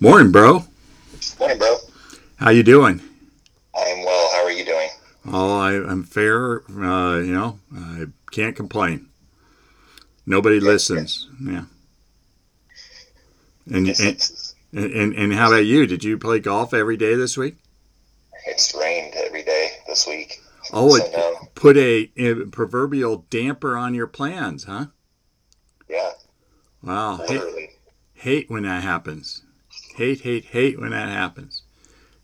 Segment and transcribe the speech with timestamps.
[0.00, 0.64] Morning, bro.
[1.38, 1.76] Morning, bro.
[2.36, 3.00] How you doing?
[3.74, 4.30] I'm well.
[4.32, 4.88] How are you doing?
[5.26, 6.62] Oh, I, I'm fair.
[6.70, 9.08] Uh, you know, I can't complain.
[10.26, 11.28] Nobody listens.
[11.42, 11.64] Yeah.
[13.70, 14.20] And, and
[14.72, 15.86] and and how about you?
[15.86, 17.56] Did you play golf every day this week?
[18.46, 20.40] it's rained every day this week.
[20.72, 21.48] Oh, So, it no.
[21.54, 24.86] put a, a proverbial damper on your plans, huh?
[25.88, 26.10] Yeah,
[26.82, 27.16] Wow.
[27.26, 27.70] Hate,
[28.14, 29.43] hate when that happens.
[29.94, 31.62] Hate, hate, hate when that happens.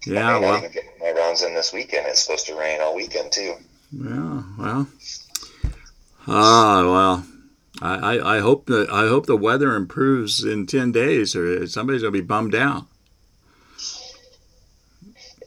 [0.06, 0.14] Yeah.
[0.14, 0.58] may not Well.
[0.58, 2.06] even get my rounds in this weekend.
[2.08, 3.56] It's supposed to rain all weekend too.
[3.92, 4.86] Yeah, well,
[6.28, 7.26] ah, well,
[7.82, 12.02] I, I, I hope that I hope the weather improves in ten days, or somebody's
[12.02, 12.84] gonna be bummed out.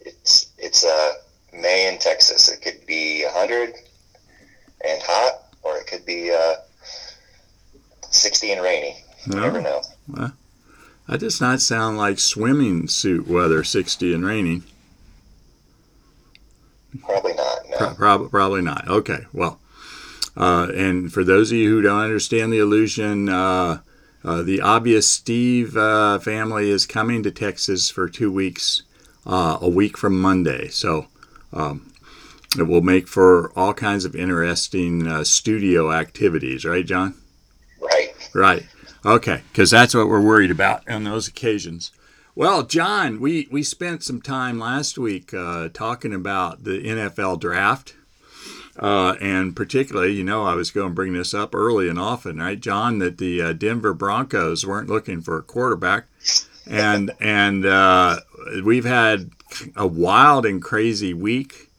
[0.05, 1.13] It's it's uh
[1.53, 2.49] May in Texas.
[2.49, 3.73] It could be 100
[4.85, 6.55] and hot, or it could be uh
[8.11, 9.03] 60 and rainy.
[9.25, 9.81] You never No,
[10.17, 10.31] know.
[11.07, 14.63] That does not sound like swimming suit weather, sixty and raining.
[17.01, 17.57] Probably not.
[17.69, 17.77] No.
[17.77, 18.87] Pro- prob- probably not.
[18.87, 19.59] Okay, well,
[20.37, 23.79] uh, and for those of you who don't understand the illusion, uh,
[24.23, 28.83] uh, the obvious Steve uh, family is coming to Texas for two weeks,
[29.25, 30.67] uh, a week from Monday.
[30.69, 31.07] So
[31.51, 31.91] um,
[32.57, 37.15] it will make for all kinds of interesting uh, studio activities, right, John?
[37.81, 38.13] Right.
[38.33, 38.65] Right.
[39.05, 41.91] Okay, because that's what we're worried about on those occasions.
[42.35, 47.95] Well, John, we, we spent some time last week uh, talking about the NFL draft.
[48.79, 52.39] Uh, and particularly, you know, I was going to bring this up early and often,
[52.39, 56.05] right, John, that the uh, Denver Broncos weren't looking for a quarterback.
[56.67, 58.21] And, and uh,
[58.63, 59.29] we've had
[59.75, 61.69] a wild and crazy week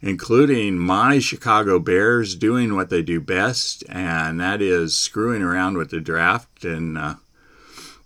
[0.00, 5.90] including my Chicago Bears doing what they do best, and that is screwing around with
[5.90, 7.14] the draft and uh,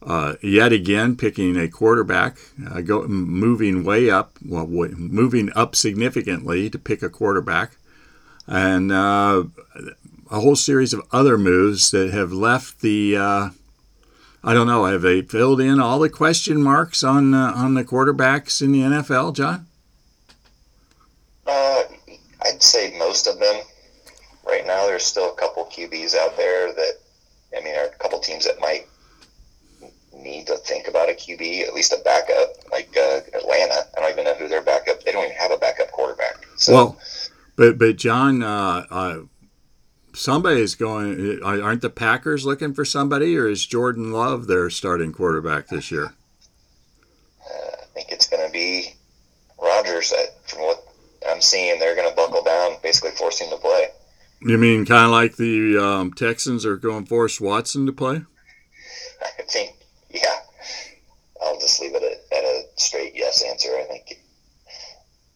[0.04, 2.36] uh, yet again picking a quarterback,
[2.68, 7.76] uh, go, moving way up, well, moving up significantly to pick a quarterback,
[8.46, 9.44] and uh,
[10.30, 13.16] a whole series of other moves that have left the.
[13.16, 13.50] Uh,
[14.44, 14.86] I don't know.
[14.86, 18.80] Have they filled in all the question marks on uh, on the quarterbacks in the
[18.80, 19.66] NFL, John?
[21.46, 21.82] Uh,
[22.44, 23.62] I'd say most of them.
[24.46, 26.92] Right now, there's still a couple QBs out there that,
[27.56, 28.88] I mean, are a couple teams that might
[30.12, 33.86] need to think about a QB, at least a backup, like uh, Atlanta.
[33.96, 35.02] I don't even know who their backup.
[35.04, 36.44] They don't even have a backup quarterback.
[36.56, 36.98] So, Well,
[37.56, 39.18] but but John, uh, uh,
[40.12, 41.40] somebody's going.
[41.42, 46.14] Aren't the Packers looking for somebody, or is Jordan Love their starting quarterback this year?
[47.46, 48.94] uh, I think it's going to be
[49.60, 50.41] Rodgers from what I'm
[51.42, 53.88] seeing, they're going to buckle down, basically forcing to play.
[54.40, 58.22] You mean kind of like the um, Texans are going to force Watson to play?
[59.22, 59.76] I think,
[60.10, 60.36] yeah.
[61.42, 63.70] I'll just leave it at, at a straight yes answer.
[63.76, 64.18] I think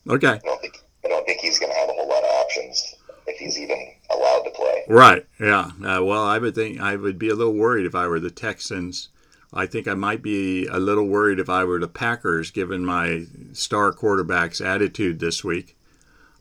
[0.09, 2.31] Okay, I don't think I don't think he's going to have a whole lot of
[2.31, 2.95] options
[3.27, 3.77] if he's even
[4.11, 4.84] allowed to play.
[4.89, 5.71] right, yeah.
[5.84, 8.31] Uh, well, I would think I would be a little worried if I were the
[8.31, 9.09] Texans.
[9.53, 13.25] I think I might be a little worried if I were the Packers, given my
[13.53, 15.76] star quarterback's attitude this week.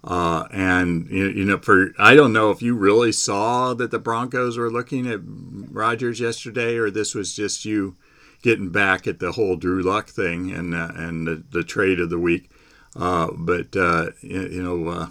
[0.05, 3.97] Uh, and you, you know, for I don't know if you really saw that the
[3.97, 7.95] Broncos were looking at Rodgers yesterday, or this was just you
[8.43, 12.11] getting back at the whole Drew Lock thing and uh, and the, the trade of
[12.11, 12.51] the week.
[12.95, 15.07] Uh, but uh, you, you know, uh,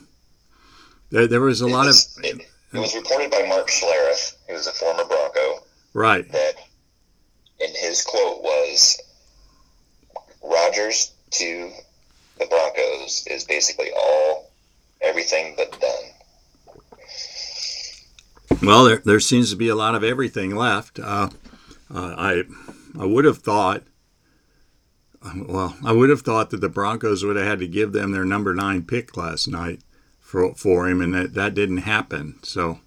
[1.11, 4.55] there, there was a It lot of it, it was reported by Mark Schlereth, who
[4.55, 6.55] was a former Bronco, right, that
[7.61, 9.00] and his quote was
[10.41, 11.72] "Rodgers to
[12.38, 14.53] the Broncos is basically all
[15.04, 16.04] everything but done.
[18.62, 20.98] Well, there, there seems to be a lot of everything left.
[20.98, 21.31] Uh,
[21.94, 22.42] uh, I
[22.98, 23.82] I would have thought,
[25.37, 28.25] well, I would have thought that the Broncos would have had to give them their
[28.25, 29.81] number nine pick last night
[30.20, 32.38] for for him, and that, that didn't happen.
[32.43, 32.81] So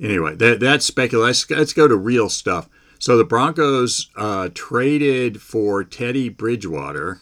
[0.00, 1.26] anyway, that that's speculation.
[1.26, 2.68] Let's, let's go to real stuff.
[2.98, 7.20] So the Broncos uh, traded for Teddy Bridgewater,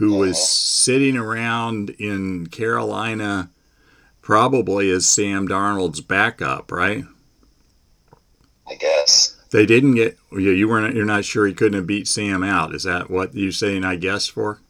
[0.00, 0.44] who was Uh-huh.
[0.44, 3.50] sitting around in Carolina
[4.22, 7.04] probably as Sam Darnold's backup, right?
[8.66, 9.36] I guess.
[9.50, 10.52] They didn't get you.
[10.52, 10.94] You weren't.
[10.96, 12.74] You're not sure he couldn't have beat Sam out.
[12.74, 13.84] Is that what you're saying?
[13.84, 14.60] I guess for.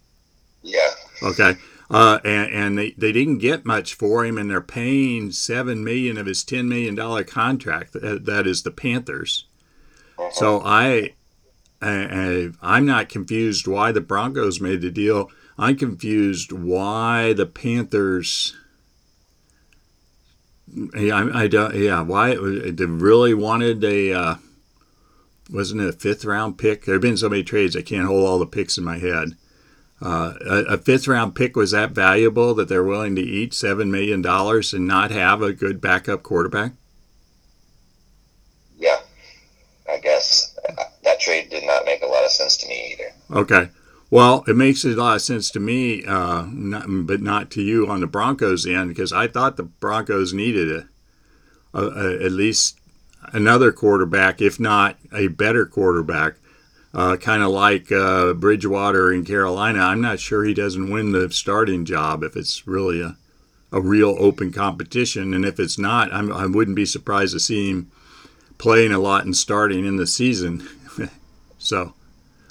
[0.62, 0.90] Yeah.
[1.22, 1.54] Okay.
[1.90, 6.16] Uh, and, and they, they didn't get much for him, and they're paying seven million
[6.16, 7.92] of his ten million dollar contract.
[7.92, 9.44] That, that is the Panthers.
[10.18, 10.30] Uh-huh.
[10.32, 11.14] So I,
[11.82, 15.30] I, I'm not confused why the Broncos made the deal.
[15.58, 18.54] I'm confused why the Panthers.
[20.94, 21.74] Yeah, I, I don't.
[21.74, 24.34] Yeah, why they really wanted a uh,
[25.50, 26.84] wasn't it a fifth round pick?
[26.84, 29.36] There have been so many trades I can't hold all the picks in my head.
[30.02, 33.90] Uh, a, a, fifth round pick was that valuable that they're willing to eat seven
[33.90, 36.72] million dollars and not have a good backup quarterback?
[38.78, 39.00] Yeah,
[39.86, 40.50] I guess
[41.20, 43.40] trade did not make a lot of sense to me either.
[43.40, 43.70] Okay.
[44.11, 47.87] Well, it makes a lot of sense to me, uh, not, but not to you
[47.87, 52.81] on the Broncos end, because I thought the Broncos needed a, a, a, at least
[53.32, 56.34] another quarterback, if not a better quarterback,
[56.93, 59.78] uh, kind of like uh, Bridgewater in Carolina.
[59.78, 63.16] I'm not sure he doesn't win the starting job if it's really a,
[63.70, 65.32] a real open competition.
[65.32, 67.93] And if it's not, I'm, I would not be surprised to see him
[68.58, 70.69] playing a lot and starting in the season.
[71.60, 71.94] so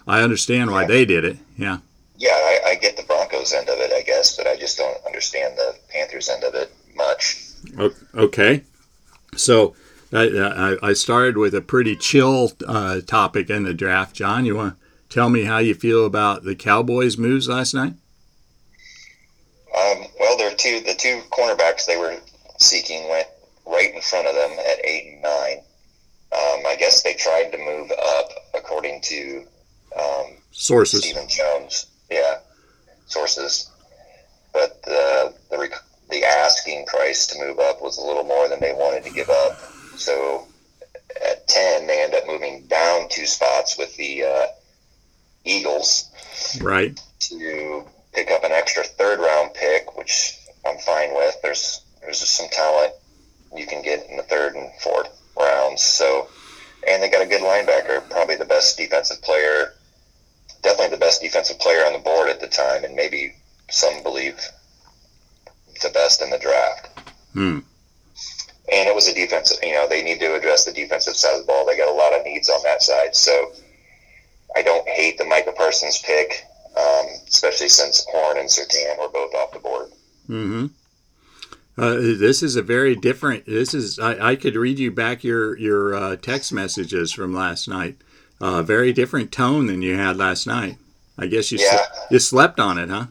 [0.07, 1.38] I understand why they did it.
[1.57, 1.79] Yeah.
[2.17, 4.97] Yeah, I, I, get the Broncos end of it, I guess, but I just don't
[5.06, 7.45] understand the Panthers end of it much.
[8.13, 8.63] Okay.
[9.35, 9.75] So
[10.11, 14.15] I, I started with a pretty chill uh, topic in the draft.
[14.15, 17.94] John, you want to tell me how you feel about the Cowboys' moves last night?
[19.77, 22.17] Um, well, there two the two cornerbacks they were
[22.57, 23.27] seeking went
[23.65, 25.57] right in front of them at eight and nine.
[26.31, 29.45] Um, I guess they tried to move up, according to
[29.97, 31.03] um, sources.
[31.03, 32.39] Stephen Jones, yeah,
[33.07, 33.71] sources.
[34.53, 35.69] But the, the
[36.09, 39.29] the asking price to move up was a little more than they wanted to give
[39.29, 39.59] up.
[39.95, 40.47] So
[41.25, 44.45] at ten, they end up moving down two spots with the uh,
[45.45, 46.11] Eagles,
[46.61, 51.35] right, to pick up an extra third round pick, which I'm fine with.
[51.41, 52.93] There's there's just some talent
[53.55, 55.81] you can get in the third and fourth rounds.
[55.81, 56.27] So,
[56.88, 59.74] and they got a good linebacker, probably the best defensive player
[60.62, 63.33] definitely the best defensive player on the board at the time, and maybe
[63.69, 64.39] some believe
[65.81, 66.88] the best in the draft.
[67.33, 67.59] Hmm.
[68.71, 71.41] And it was a defensive, you know, they need to address the defensive side of
[71.41, 71.65] the ball.
[71.65, 73.15] They got a lot of needs on that side.
[73.15, 73.53] So
[74.56, 76.45] I don't hate the Micah Parsons pick,
[76.75, 79.89] um, especially since Horn and Surtain were both off the board.
[80.30, 80.68] Mm-hmm.
[81.79, 83.45] Uh, this is a very different.
[83.45, 87.67] This is I, I could read you back your your uh, text messages from last
[87.67, 87.97] night
[88.41, 90.77] uh, very different tone than you had last night.
[91.17, 91.85] I guess you yeah.
[92.09, 93.07] you slept on it, huh?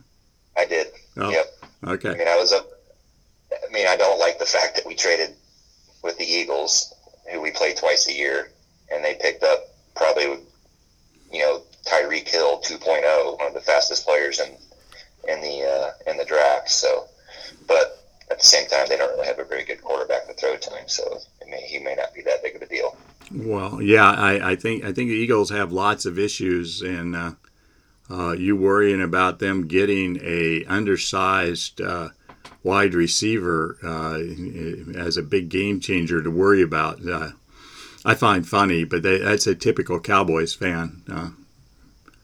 [0.56, 0.88] I did.
[1.16, 1.46] Oh, yep.
[1.84, 2.10] Okay.
[2.10, 2.66] I mean, I was up.
[3.52, 5.34] I mean, I don't like the fact that we traded
[6.02, 6.94] with the Eagles,
[7.30, 8.50] who we play twice a year,
[8.90, 9.60] and they picked up
[9.94, 10.38] probably,
[11.30, 14.48] you know, Tyreek Hill 2.0, one of the fastest players in
[15.28, 16.70] in the uh, in the draft.
[16.70, 17.06] So,
[17.66, 17.97] but
[18.30, 20.70] at the same time, they don't really have a very good quarterback to throw to
[20.70, 22.96] him, so may, he may not be that big of a deal.
[23.32, 27.32] Well, yeah, I, I think I think the Eagles have lots of issues, and uh,
[28.10, 32.10] uh, you worrying about them getting a undersized uh,
[32.62, 34.19] wide receiver uh,
[34.98, 37.06] as a big game changer to worry about.
[37.06, 37.30] Uh,
[38.04, 41.30] I find funny, but they, that's a typical Cowboys fan uh,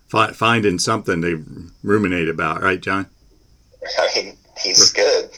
[0.06, 1.44] fi- finding something to
[1.82, 3.06] ruminate about, right, John?
[3.98, 5.30] I mean, he's good.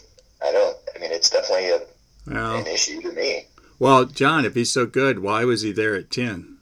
[0.46, 0.76] I don't.
[0.94, 1.80] I mean, it's definitely a,
[2.26, 3.46] well, an issue to me.
[3.78, 6.56] Well, John, if he's so good, why was he there at 10?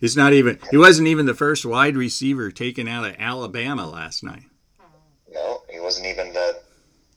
[0.00, 4.22] He's not even he wasn't even the first wide receiver taken out of Alabama last
[4.22, 4.42] night.
[5.32, 6.60] No, he wasn't even the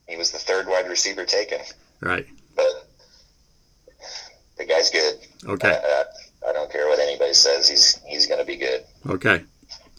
[0.08, 1.60] he was the third wide receiver taken.
[2.00, 2.26] Right.
[2.56, 2.88] But
[4.58, 5.16] the guy's good.
[5.46, 5.70] Okay.
[5.70, 7.68] I, I, I don't care what anybody says.
[7.68, 8.86] He's he's going to be good.
[9.06, 9.44] Okay.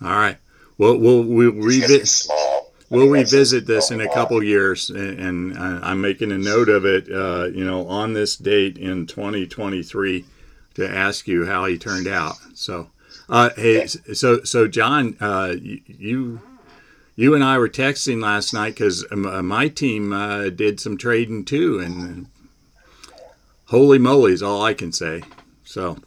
[0.02, 0.38] All right.
[0.78, 2.08] Well, we'll we'll revisit.
[2.08, 7.10] Small we'll revisit this in a couple years, and, I'm making a note of it.
[7.10, 10.24] Uh, you know, on this date in 2023,
[10.74, 12.36] to ask you how he turned out.
[12.54, 12.90] So,
[13.28, 16.40] uh, hey, so so John, uh, you
[17.16, 20.96] you and I were texting last night because um, uh, my team uh, did some
[20.96, 22.26] trading too, and
[23.66, 25.22] holy moly is all I can say.
[25.64, 25.98] So,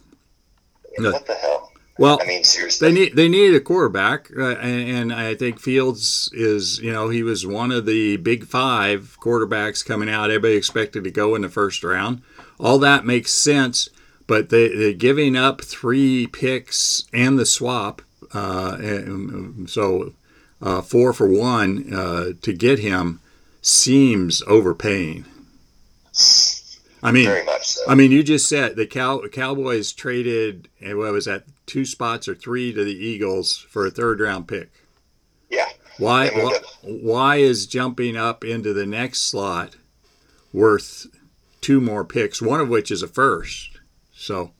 [0.98, 1.71] what the hell?
[1.98, 5.60] Well, I mean, seriously, they need they needed a quarterback, uh, and, and, I think
[5.60, 10.30] Fields is you know he was one of the big five quarterbacks coming out.
[10.30, 12.22] Everybody expected to go in the first round.
[12.58, 13.90] All that makes sense,
[14.26, 18.00] but they they giving up three picks and the swap,
[18.32, 20.14] uh, and so
[20.62, 23.20] uh, four for one uh, to get him
[23.60, 25.26] seems overpaying.
[27.02, 27.28] I mean,
[27.62, 27.82] so.
[27.88, 30.68] I mean, you just said the Cow- Cowboys traded.
[30.80, 31.44] What was that?
[31.66, 34.70] two spots or three to the Eagles for a third round pick.
[35.48, 35.68] Yeah.
[35.98, 39.76] Why, why, why is jumping up into the next slot
[40.52, 41.06] worth
[41.60, 43.80] two more picks, one of which is a first?
[44.14, 44.52] So.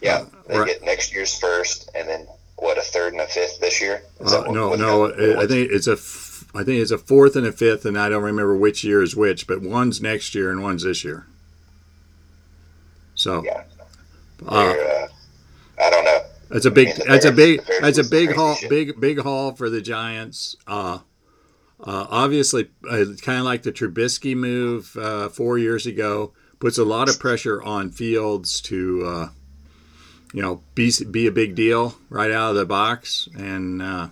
[0.00, 0.66] Yeah, they right.
[0.66, 4.02] get next year's first, and then what a third and a fifth this year.
[4.18, 5.06] Uh, what, no, no,
[5.38, 5.92] I think it's a,
[6.58, 9.14] I think it's a fourth and a fifth, and I don't remember which year is
[9.14, 11.26] which, but one's next year and one's this year.
[13.20, 13.44] So.
[13.44, 13.64] Yeah.
[14.46, 14.74] Uh,
[16.48, 16.88] That's a big.
[16.88, 17.60] I mean, that's a big.
[17.60, 18.54] the Bears That's a big haul.
[18.54, 18.70] shit.
[18.70, 20.56] Big big haul for the Giants.
[20.66, 21.00] Uh,
[21.80, 26.84] uh, obviously, uh, kind of like the Trubisky move uh, four years ago, puts a
[26.84, 29.28] lot of pressure on Fields to, uh,
[30.32, 34.08] you know, be be a big deal right out of the box, and uh,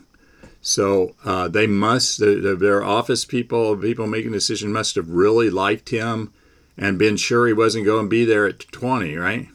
[0.61, 2.21] so uh, they must.
[2.21, 6.33] The, the, their office people, people making the decision, must have really liked him
[6.78, 9.49] and been sure he wasn't going to be there at twenty, right?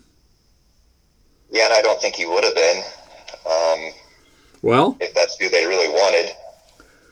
[1.51, 2.83] Yeah, and I don't think he would have been
[3.45, 3.91] um,
[4.61, 6.31] Well, if that's who they really wanted.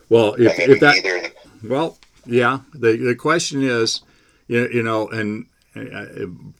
[0.09, 1.29] well, if, if that either
[1.63, 2.59] Well, yeah.
[2.73, 4.01] The the question is,
[4.47, 6.05] you you know, and uh,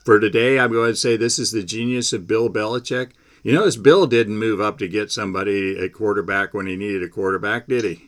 [0.05, 3.11] for today, I'm going to say this is the genius of Bill Belichick.
[3.43, 7.09] You notice Bill didn't move up to get somebody a quarterback when he needed a
[7.09, 8.03] quarterback, did he?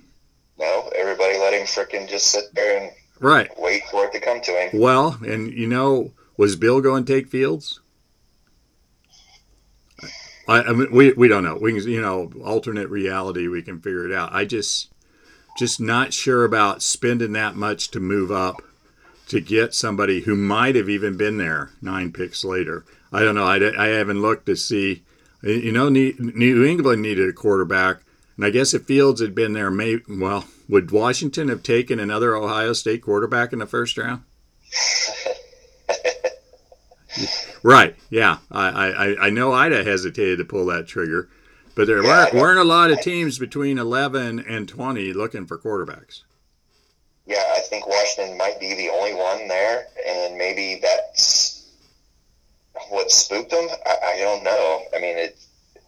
[0.59, 2.91] no, everybody let him frickin' just sit there and
[3.23, 3.49] Right.
[3.57, 4.81] wait for it to come to him.
[4.81, 7.79] Well, and you know, was Bill going to take Fields?
[10.45, 11.55] I, I mean, we we don't know.
[11.55, 13.47] We can, you know, alternate reality.
[13.47, 14.33] We can figure it out.
[14.33, 14.89] I just
[15.57, 18.61] just not sure about spending that much to move up
[19.29, 22.83] to get somebody who might have even been there nine picks later.
[23.13, 23.45] I don't know.
[23.45, 25.03] I, I haven't looked to see.
[25.41, 28.01] You know, New England needed a quarterback,
[28.35, 32.35] and I guess if Fields had been there, may well would Washington have taken another
[32.35, 34.23] Ohio State quarterback in the first round?
[37.63, 37.95] Right.
[38.09, 38.39] Yeah.
[38.51, 41.29] I, I, I know I'd have hesitated to pull that trigger,
[41.75, 45.57] but there Yeah, weren't, weren't a lot of teams between 11 and 20 looking for
[45.57, 46.23] quarterbacks.
[47.25, 51.69] Yeah, I think Washington might be the only one there, and maybe that's
[52.89, 53.65] what spooked them.
[53.85, 54.81] I, I don't know.
[54.93, 55.37] I mean, it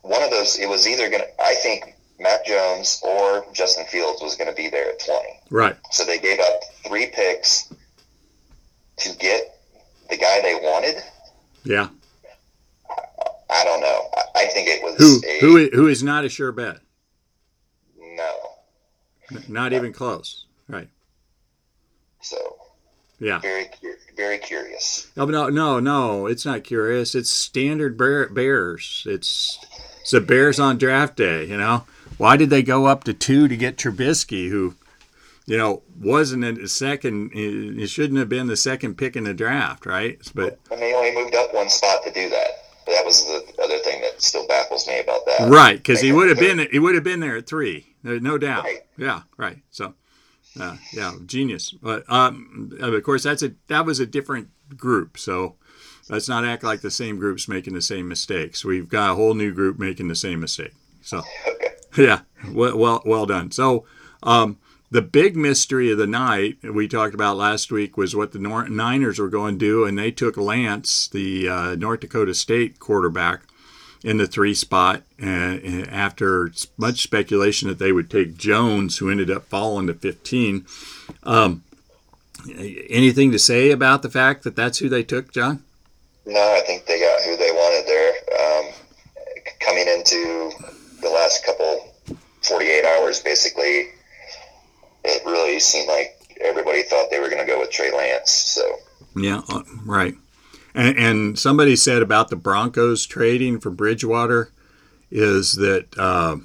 [0.01, 0.58] one of those.
[0.58, 1.25] It was either gonna.
[1.38, 5.39] I think Mac Jones or Justin Fields was going to be there at twenty.
[5.50, 5.75] Right.
[5.91, 7.74] So they gave up three picks
[8.98, 9.60] to get
[10.10, 11.01] the guy they wanted.
[11.63, 11.89] Yeah.
[13.50, 14.10] I don't know.
[14.36, 16.77] I, think it was Who a who who is not a sure bet?
[18.00, 18.36] no.
[19.48, 20.45] Not even close.
[20.67, 20.89] Right.
[22.22, 22.38] So
[23.19, 23.39] Yeah.
[23.39, 23.69] very
[24.15, 25.07] very curious.
[25.17, 26.25] Oh, no, no, no, no.
[26.27, 27.15] It's not curious.
[27.15, 29.03] It's standard bear, Bears.
[29.10, 29.60] It's
[30.01, 31.45] it's the Bears on draft day.
[31.45, 31.84] You know,
[32.17, 34.75] why did they go up to two to get Trubisky, who,
[35.45, 37.31] you know, wasn't in the second?
[37.34, 40.19] It shouldn't have been the second pick in the draft, right?
[40.34, 42.48] But And they only moved up one spot to do that.
[42.88, 45.50] That was the other thing that still baffles me about that.
[45.50, 48.38] right, because he would have been he would have been there at three, There's no
[48.38, 48.63] doubt.
[48.63, 48.81] Right.
[48.95, 49.57] Yeah, right.
[49.72, 49.95] So,
[50.60, 51.72] uh, yeah, genius.
[51.72, 55.17] But um, of course, that's a that was a different group.
[55.17, 55.55] So
[56.10, 58.63] let's not act like the same group's making the same mistakes.
[58.63, 60.74] We've got a whole new group making the same mistake.
[61.01, 61.75] So Okay.
[61.97, 62.21] yeah,
[62.51, 63.51] well, well, done.
[63.51, 63.85] So
[64.23, 64.57] um,
[64.91, 68.69] the big mystery of the night we talked about last week was what the Nor-
[68.69, 73.41] Niners were going to do, and they took Lance, the uh, North Dakota State quarterback,
[74.03, 75.01] in the three spot.
[75.21, 75.57] Uh,
[75.89, 80.65] after much speculation that they would take Jones, who ended up falling to 15.
[81.23, 81.63] Um,
[82.89, 85.63] anything to say about the fact that that's who they took, John?
[86.25, 88.13] No, I think they got who they wanted there.
[88.39, 88.73] Um,
[89.59, 90.51] coming into
[91.05, 91.93] the last couple
[92.41, 93.89] 48 hours, basically,
[95.03, 98.31] it really seemed like everybody thought they were going to go with Trey Lance.
[98.31, 98.63] So,
[99.15, 100.15] Yeah, uh, right.
[100.74, 104.51] And, and somebody said about the Broncos trading for Bridgewater
[105.09, 106.38] is that, uh,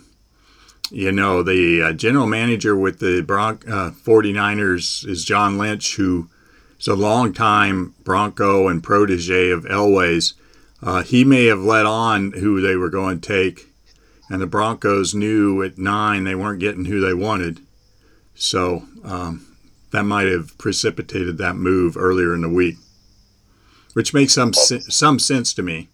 [0.90, 6.28] you know, the uh, general manager with the Bron- uh, 49ers is John Lynch, who
[6.78, 10.34] is a longtime Bronco and protege of Elway's.
[10.82, 13.69] Uh, he may have let on who they were going to take,
[14.30, 17.60] and the Broncos knew at nine they weren't getting who they wanted.
[18.34, 19.56] So um,
[19.90, 22.76] that might have precipitated that move earlier in the week,
[23.92, 25.88] which makes some some sense to me.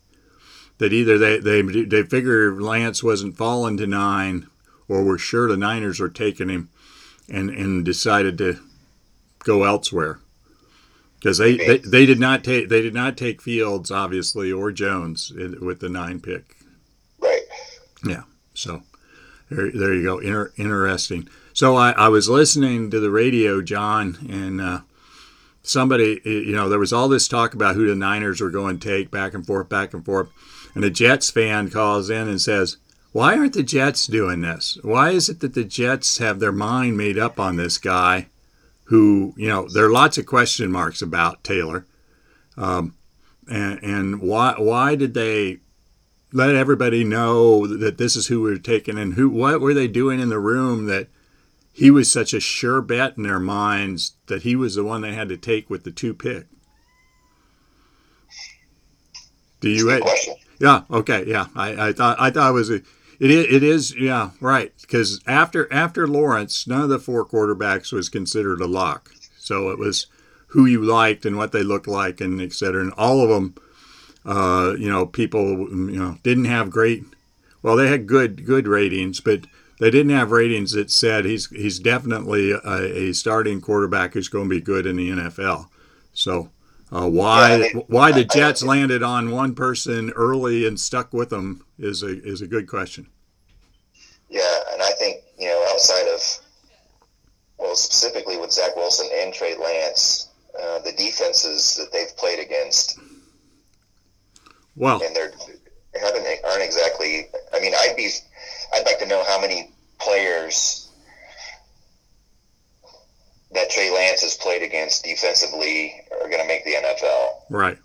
[0.78, 4.46] That either they they they figure Lance wasn't falling to nine,
[4.86, 6.68] or were sure the Niners were taking him,
[7.28, 8.60] and and decided to
[9.38, 10.20] go elsewhere.
[11.18, 15.32] Because they, they, they did not take they did not take Fields obviously or Jones
[15.32, 16.56] with the nine pick.
[18.06, 18.24] Right.
[18.54, 18.82] So
[19.50, 20.18] there, there you go.
[20.18, 21.28] Inter- interesting.
[21.52, 24.80] So I, I was listening to the radio, John, and uh,
[25.62, 28.88] somebody, you know, there was all this talk about who the Niners were going to
[28.88, 30.28] take back and forth, back and forth.
[30.74, 32.76] And a Jets fan calls in and says,
[33.12, 34.78] Why aren't the Jets doing this?
[34.82, 38.26] Why is it that the Jets have their mind made up on this guy
[38.86, 41.86] who, you know, there are lots of question marks about Taylor.
[42.56, 42.94] Um,
[43.50, 45.58] and, and why, why did they
[46.32, 50.20] let everybody know that this is who we're taking and who what were they doing
[50.20, 51.08] in the room that
[51.72, 55.12] he was such a sure bet in their minds that he was the one they
[55.12, 56.46] had to take with the two pick.
[59.60, 60.34] Do you question.
[60.58, 60.82] Yeah.
[60.90, 61.24] Okay.
[61.26, 61.46] Yeah.
[61.54, 62.82] I, I thought I thought it was a.
[63.18, 67.90] It is, it is yeah right because after after Lawrence none of the four quarterbacks
[67.90, 70.06] was considered a lock so it was
[70.48, 73.54] who you liked and what they looked like and et cetera and all of them
[74.26, 77.04] uh, you know people you know didn't have great
[77.62, 79.46] well they had good good ratings but
[79.80, 82.58] they didn't have ratings that said he's he's definitely a,
[83.08, 85.68] a starting quarterback who's going to be good in the NFL
[86.12, 86.50] so
[86.92, 90.66] uh, why Yeah, I mean, why the I Jets don't- landed on one person early
[90.66, 93.08] and stuck with them is a is a good question.
[94.30, 96.20] Yeah, and I think you know outside of
[97.58, 100.28] well, specifically with Zach Wilson and Trey Lance,
[100.60, 102.98] uh, the defenses that they've played against,
[104.76, 105.32] Well, and they're
[106.00, 107.28] haven't aren't exactly.
[107.54, 108.10] I mean, I'd be,
[108.74, 110.88] I'd like to know how many players
[113.52, 117.28] that Trey Lance has played against defensively are going to make the NFL.
[117.50, 117.78] right,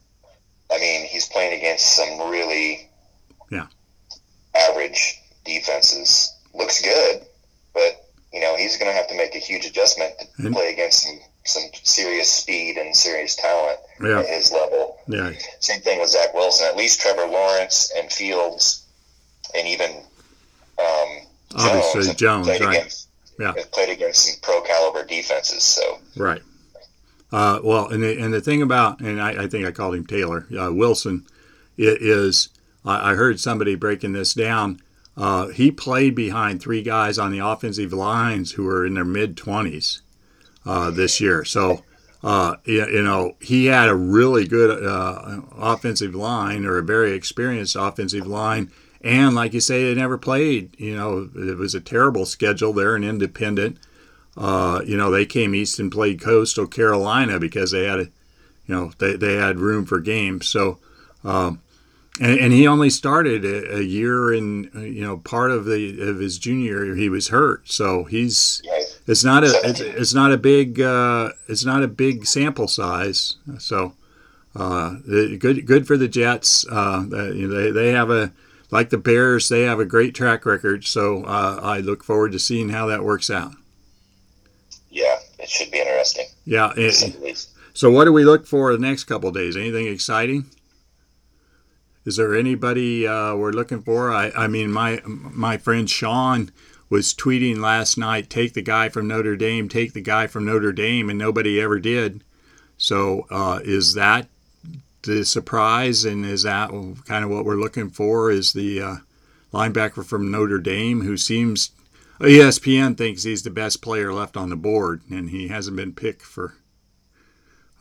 [0.71, 2.89] I mean, he's playing against some really
[3.49, 3.67] Yeah.
[4.55, 6.33] average defenses.
[6.53, 7.25] Looks good,
[7.73, 10.71] but you know he's going to have to make a huge adjustment to And- play
[10.73, 14.19] against some some serious speed and serious talent Yeah.
[14.19, 14.90] at his level.
[15.07, 16.67] Yeah, Same thing with Zach Wilson.
[16.67, 18.85] At least Trevor Lawrence and Fields,
[19.55, 19.89] and even
[20.79, 21.07] um,
[21.55, 22.77] Obviously, have Jones, played right.
[22.77, 23.07] against
[23.39, 23.53] Yeah.
[23.71, 25.63] played against some pro caliber defenses.
[25.63, 26.41] So right.
[27.31, 30.05] Uh, well, and the, and the thing about and I, I think I called him
[30.05, 31.25] Taylor uh, Wilson
[31.79, 32.49] i- is
[32.85, 34.81] I, I heard somebody breaking this down.
[35.17, 39.35] Uh, he played behind three guys on the offensive lines who were in their mid
[39.37, 40.01] twenties
[40.65, 41.43] uh, this year.
[41.45, 41.83] So.
[42.23, 47.75] Uh, you, know, he had a really good uh, offensive line or a very experienced
[47.75, 48.71] offensive line.
[49.03, 50.79] And like you say, they never played.
[50.79, 52.73] You know, it was a terrible schedule.
[52.73, 53.77] They're an independent.
[54.37, 58.03] Uh, you know, they came east and played Coastal Carolina because they had a,
[58.65, 60.47] you know, they, they had room for games.
[60.47, 60.77] So,
[61.23, 61.61] um,
[62.19, 66.19] and, and he only started a, a year in, you know, part of the of
[66.19, 67.69] his junior year he was hurt.
[67.69, 71.87] So he's yeah, it's not a it's, it's not a big uh, it's not a
[71.87, 73.35] big sample size.
[73.59, 73.93] So
[74.55, 76.65] uh, good good for the Jets.
[76.69, 78.31] Uh, that, you know, they they have a
[78.71, 79.49] like the Bears.
[79.49, 80.85] They have a great track record.
[80.85, 83.51] So uh, I look forward to seeing how that works out.
[84.89, 86.27] yeah, it should be interesting.
[86.45, 86.71] Yeah.
[86.77, 87.49] it- say the least.
[87.73, 89.55] so what do we look for the next couple of days?
[89.57, 90.45] Anything exciting?
[92.03, 94.11] Is there anybody uh, we're looking for?
[94.11, 96.51] I, I mean, my my friend Sean
[96.91, 100.73] was tweeting last night, "Take the guy from Notre Dame, take the guy from Notre
[100.73, 102.23] Dame," and nobody ever did.
[102.77, 104.29] So, uh, is that
[105.03, 106.69] the surprise, and is that
[107.07, 108.29] kind of what we're looking for?
[108.29, 108.95] Is the uh,
[109.53, 111.71] linebacker from Notre Dame who seems
[112.19, 116.21] ESPN thinks he's the best player left on the board, and he hasn't been picked
[116.21, 116.55] for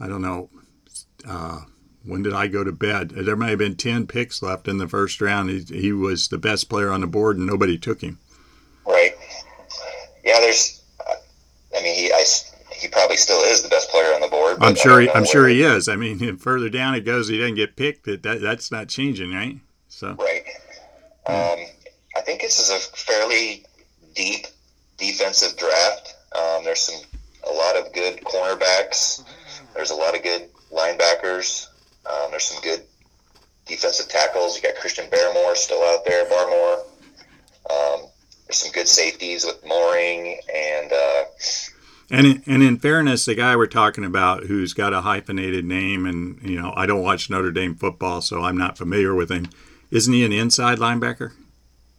[0.01, 0.49] I don't know.
[1.29, 1.61] Uh,
[2.05, 3.11] when did I go to bed?
[3.11, 5.51] There may have been 10 picks left in the first round.
[5.51, 8.18] He, he was the best player on the board, and nobody took him.
[10.31, 10.81] Yeah, there's.
[11.01, 11.14] uh,
[11.77, 12.25] I mean, he I
[12.73, 14.59] he probably still is the best player on the board.
[14.61, 15.01] I'm sure.
[15.01, 15.88] He, I'm sure he is.
[15.88, 18.05] I mean, further down it goes, he doesn't get picked.
[18.05, 19.59] That, that that's not changing, right?
[19.88, 20.45] So Right.
[21.27, 21.66] Um,
[22.16, 23.64] I think this is a fairly
[24.14, 24.47] deep
[24.99, 26.14] defensive draft.
[26.37, 27.01] Um, there's some
[27.49, 29.25] a lot of good cornerbacks.
[29.75, 31.66] There's a lot of good linebackers.
[32.07, 32.85] Um, there's some good
[33.66, 34.57] defensive tackles.
[34.57, 36.25] You got Christian Barmore still out there.
[36.27, 36.85] Barmore.
[37.69, 38.10] Um,
[38.53, 41.25] some good safeties with Moehrig and uh,
[42.11, 46.07] And in, and in fairness, the guy we're talking about, who's got a hyphenated name,
[46.07, 49.49] and you know, I don't watch Notre Dame football, so I'm not familiar with him.
[49.91, 51.33] Isn't he an inside linebacker?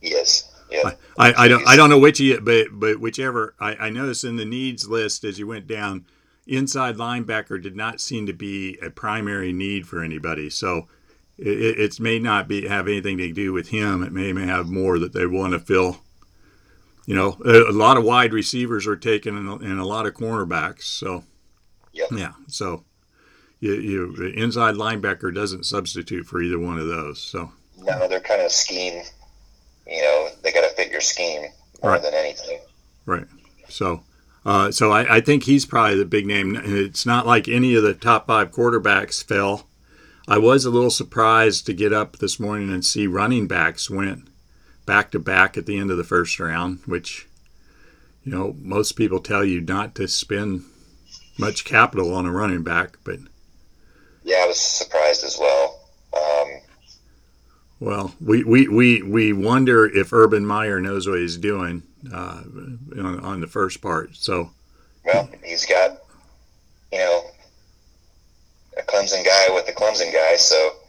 [0.02, 3.90] yes, yeah, I, I don't I don't know which he but but whichever I, I
[3.90, 6.06] noticed in the needs list as you went down,
[6.48, 10.50] inside linebacker did not seem to be a primary need for anybody.
[10.50, 10.88] So
[11.38, 14.04] it, it may not be have anything to do with him.
[14.04, 16.00] It may, may have more that they want to fill.
[17.12, 20.06] You know, a, a lot of wide receivers are taken and, a- and a lot
[20.06, 20.84] of cornerbacks.
[20.84, 21.26] So
[21.91, 22.08] Yep.
[22.13, 22.86] yeah, so
[23.60, 27.19] you, you the inside linebacker doesn't substitute for either one of those.
[27.19, 29.04] So no, they're kind of scheme.
[29.86, 31.47] You know, they got to fit your scheme
[31.84, 32.02] more Right.
[32.02, 32.62] than anything.
[33.06, 33.26] Right.
[33.67, 34.04] So,
[34.45, 36.56] uh, so I, I think he's probably the big name.
[36.56, 39.67] And It's not like any of the top five quarterbacks fell.
[40.30, 44.30] I was a little surprised to get up this morning and see running backs went
[44.91, 47.25] back to back at the end of the first round, which,
[48.25, 50.65] you know, most people tell you not to spend
[51.39, 53.17] much capital on a running back, but
[54.25, 55.80] Yeah, I was surprised as well.
[56.13, 56.60] Um,
[57.80, 62.43] well, we, we, we, we wonder if Urban Meyer knows what he's doing uh,
[62.99, 64.17] on, on the first part.
[64.17, 64.51] So,
[65.06, 66.01] well, he's got,
[66.91, 67.23] you know,
[68.77, 70.81] a Clemson guy with a Clemson guy, so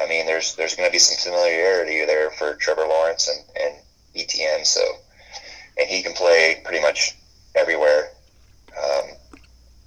[0.00, 3.74] I mean, there's there's going to be some familiarity there for Trevor Lawrence and, and
[4.16, 4.64] Etienne.
[4.64, 4.80] So,
[5.78, 7.16] and he can play pretty much
[7.54, 8.08] everywhere.
[8.76, 9.04] Um,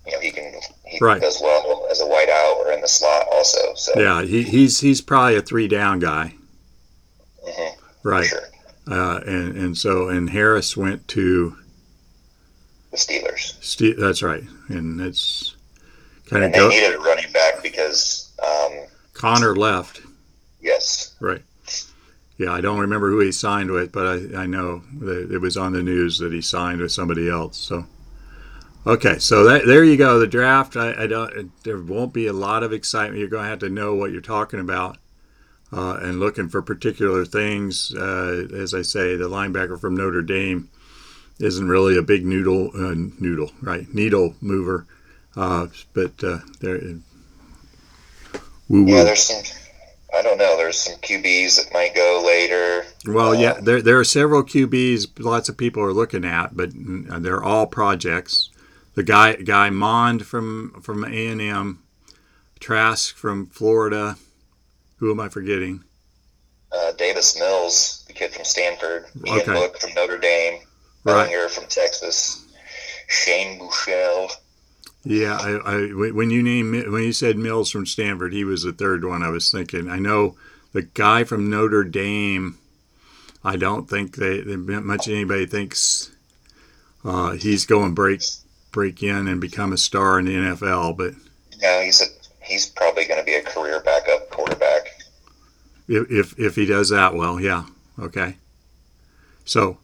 [0.06, 0.54] you know, he can
[0.86, 1.22] he Right.
[1.22, 3.74] does well as a wide out or in the slot also.
[3.76, 6.34] So, Yeah, he, he's he's probably a three down guy,
[7.46, 8.26] mhm, for right?
[8.26, 8.42] sure.
[8.90, 11.58] Uh, and and so and Harris went to
[12.92, 13.56] The Steelers.
[13.62, 13.98] Steve.
[13.98, 15.58] That's right, and it's
[16.30, 16.70] kind of And they go.
[16.70, 18.86] needed a running back because, um,
[19.18, 20.02] Connor left,
[20.62, 21.42] yes, right?
[22.38, 25.58] Yeah, I don't remember who he signed with, but I, I know that it was
[25.58, 27.58] on the news that he signed with somebody else.
[27.58, 27.86] So,
[28.86, 30.20] okay, so that, there you go.
[30.20, 30.78] The draft.
[30.78, 31.52] I, I don't.
[31.64, 33.20] There won't be a lot of excitement.
[33.20, 34.98] You're going to have to know what you're talking about.
[35.74, 40.70] Uh, and looking for particular things, uh, as I say, the linebacker from Notre Dame
[41.40, 43.86] isn't really a big noodle, uh, noodle, right?
[43.94, 44.86] Needle mover,
[45.36, 46.80] uh, but uh, there,
[48.70, 48.92] woo woo.
[48.96, 49.04] yeah.
[49.04, 49.44] There's some.
[50.18, 50.56] I don't know.
[50.58, 52.86] There's some QBs that might go later.
[53.06, 56.70] Well, yeah, Um, there, there are several QBs lots of people are looking at, but
[56.72, 58.50] mm, they're all projects.
[58.96, 61.84] The guy guy Mond from from A and M,
[62.60, 64.18] Trask from Florida.
[64.98, 65.84] Who am I forgetting?
[66.72, 69.06] Uh, Davis Mills, the kid from Stanford.
[69.26, 69.54] Ian Okay.
[69.54, 70.62] Book from Notre Dame.
[71.04, 71.26] Right.
[71.30, 72.44] Bellinger from Texas.
[73.08, 74.32] Shane Buechele.
[75.10, 78.74] Yeah, I, I when you name when you said Mills from Stanford, he was the
[78.74, 79.90] third one I was thinking.
[79.90, 80.36] I know
[80.74, 82.58] the guy from Notre Dame.
[83.42, 86.12] I don't think they, they much anybody thinks
[87.06, 88.22] uh, he's going break
[88.74, 91.14] break in and become a star in the NFL, but
[91.62, 92.08] No, he's a
[92.44, 95.04] he's probably going to be a career backup quarterback.
[95.88, 97.64] If, if if he does that well, yeah.
[97.98, 98.36] Okay.
[99.46, 99.78] So,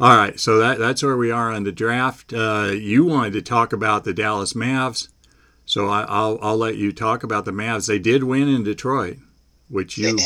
[0.00, 0.38] all right.
[0.38, 2.32] So that that's where we are on the draft.
[2.32, 5.08] Uh, you wanted to talk about the Dallas Mavs,
[5.66, 7.88] so I, I'll I'll let you talk about the Mavs.
[7.88, 9.16] They did win in Detroit,
[9.68, 10.16] which you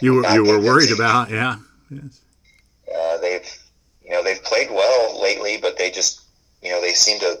[0.00, 1.30] you were you were worried about.
[1.30, 1.56] Yeah.
[1.90, 2.20] Yes.
[2.92, 3.58] Uh, they've
[4.04, 6.22] you know they've played well lately, but they just
[6.62, 7.40] you know they seem to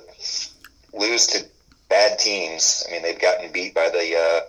[0.92, 1.44] lose to
[1.88, 2.84] bad teams.
[2.88, 4.40] I mean they've gotten beat by the uh,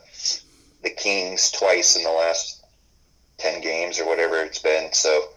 [0.82, 2.66] the Kings twice in the last
[3.38, 4.92] ten games or whatever it's been.
[4.92, 5.30] So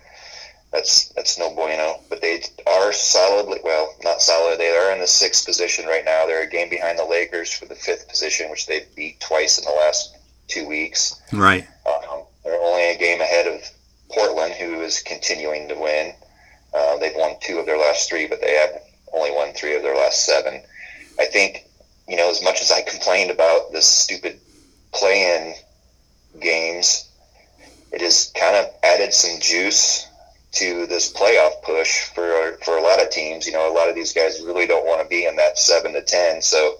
[0.72, 2.00] that's that's no bueno.
[2.08, 4.58] But they are solidly well, not solid.
[4.58, 6.26] They are in the sixth position right now.
[6.26, 9.64] They're a game behind the Lakers for the fifth position, which they've beat twice in
[9.64, 10.16] the last
[10.48, 11.20] two weeks.
[11.32, 11.66] Right.
[11.86, 13.60] Um, they're only a game ahead of
[14.10, 16.14] Portland, who is continuing to win.
[16.72, 18.80] Uh, they've won two of their last three, but they have
[19.12, 20.62] only won three of their last seven.
[21.18, 21.66] I think,
[22.08, 24.40] you know, as much as I complained about this stupid
[24.92, 25.54] play-in
[26.40, 27.08] games,
[27.92, 30.06] it has kind of added some juice
[30.52, 33.46] to this playoff push for for a lot of teams.
[33.46, 35.92] You know, a lot of these guys really don't want to be in that seven
[35.94, 36.78] to ten, so.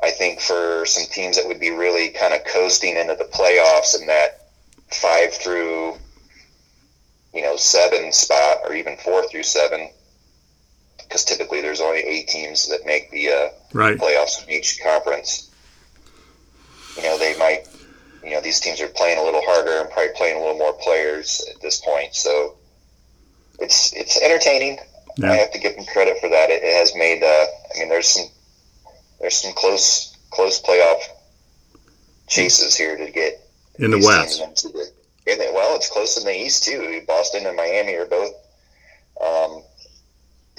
[0.00, 4.00] I think for some teams that would be really kind of coasting into the playoffs
[4.00, 4.30] in that
[4.92, 5.94] five through,
[7.34, 9.90] you know, seven spot or even four through seven,
[11.02, 13.98] because typically there's only eight teams that make the uh, Right.
[13.98, 15.50] playoffs in each conference.
[16.96, 17.64] You know, they might,
[18.22, 20.74] you know, these teams are playing a little harder and probably playing a little more
[20.74, 22.14] players at this point.
[22.14, 22.54] So
[23.58, 24.78] it's it's entertaining.
[25.16, 25.32] Yeah.
[25.32, 26.50] I have to give them credit for that.
[26.50, 27.22] It, it has made.
[27.22, 27.26] Uh,
[27.74, 28.26] I mean, there's some
[29.20, 31.00] there's some close close playoff
[32.28, 33.40] chases here to get
[33.78, 34.38] In the West.
[34.62, 34.92] the-
[35.26, 37.02] in the- well, it's close in the East too.
[37.06, 38.32] Boston and Miami are both
[39.20, 39.62] um,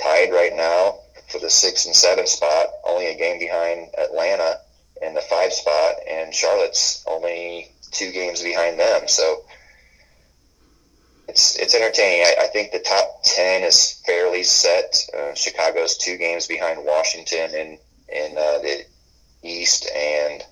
[0.02, 4.60] tied right now for the six and seven spot, only a game behind Atlanta
[5.02, 9.08] in the five spot, and Charlotte's only two games behind them.
[9.08, 9.44] So
[11.30, 12.26] it's it's entertaining.
[12.26, 14.96] I, I think the top ten is fairly set.
[15.18, 17.78] Uh, Chicago's two games behind Washington in
[18.10, 18.86] in uh, the
[19.44, 20.44] East, and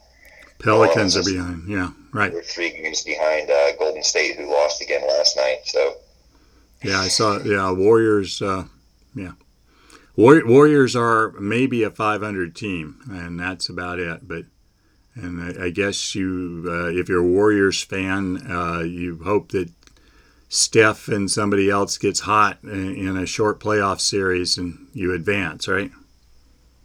[0.59, 1.67] Pelicans are behind.
[1.67, 1.91] Yeah.
[2.13, 2.33] Right.
[2.33, 5.59] we're three games behind uh, Golden State, who lost again last night.
[5.65, 5.95] So.
[6.83, 7.39] Yeah, I saw.
[7.39, 8.41] Yeah, Warriors.
[8.41, 8.65] Uh,
[9.15, 9.31] yeah,
[10.15, 14.27] Warriors are maybe a 500 team, and that's about it.
[14.27, 14.45] But
[15.15, 19.69] and I, I guess you, uh, if you're a Warriors fan, uh, you hope that
[20.49, 25.67] Steph and somebody else gets hot in, in a short playoff series, and you advance,
[25.67, 25.91] right?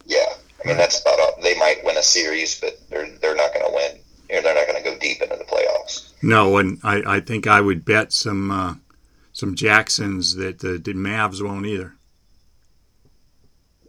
[0.05, 1.37] Yeah, I mean that's about all.
[1.41, 3.99] They might win a series, but they're they're not going to win.
[4.29, 6.11] You know, they're not going to go deep into the playoffs.
[6.21, 8.75] No, and I, I think I would bet some uh,
[9.31, 11.93] some Jacksons that the, the Mavs won't either.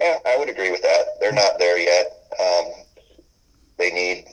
[0.01, 1.05] Yeah, I would agree with that.
[1.21, 2.07] They're not there yet.
[2.39, 2.73] Um,
[3.79, 4.27] they need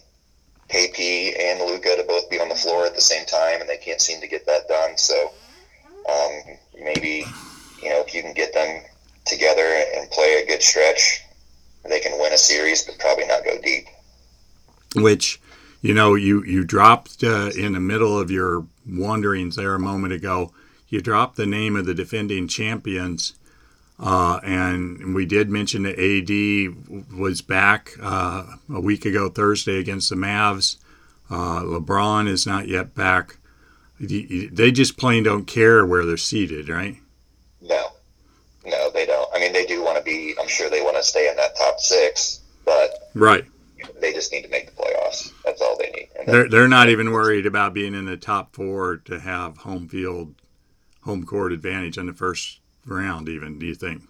[0.71, 3.77] KP and Luka to both be on the floor at the same time, and they
[3.77, 4.97] can't seem to get that done.
[4.97, 5.31] So
[6.09, 7.25] um, maybe
[7.81, 8.83] you know if you can get them
[9.25, 9.61] together
[9.95, 11.21] and play a good stretch,
[11.87, 13.87] they can win a series, but probably not go deep.
[14.95, 15.39] which
[15.81, 20.13] You know, you you dropped uh, in the middle of your wanderings there a moment
[20.13, 20.53] ago.
[20.89, 23.33] You dropped the name of the defending champions,
[24.01, 30.09] uh, and we did mention that AD was back uh, a week ago Thursday against
[30.09, 30.77] the Mavs.
[31.29, 33.37] Uh, LeBron is not yet back.
[33.99, 36.97] They just plain don't care where they're seated, right?
[37.61, 37.89] No,
[38.65, 39.29] no, they don't.
[39.33, 40.33] I mean, they do want to be.
[40.41, 43.45] I'm sure they want to stay in that top six, but right
[43.99, 45.31] they just need to make the playoffs.
[45.43, 46.09] That's all they need.
[46.25, 50.35] they're they're not even worried about being in the top four to have home field,
[51.03, 53.29] home court advantage in the first round.
[53.29, 54.03] Even do you think?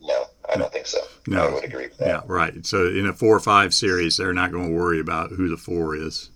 [0.00, 0.98] No, I don't think so.
[1.26, 2.06] No, I would agree with that.
[2.06, 2.64] Yeah, right.
[2.64, 5.56] So in a four or five series, they're not going to worry about who the
[5.56, 6.30] four is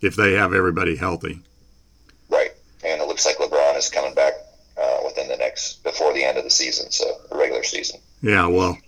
[0.00, 1.40] if they have everybody healthy.
[2.28, 2.52] Right,
[2.84, 4.34] and it looks like LeBron is coming back
[4.80, 8.00] uh, within the next before the end of the season, so the regular season.
[8.22, 8.78] Yeah, well,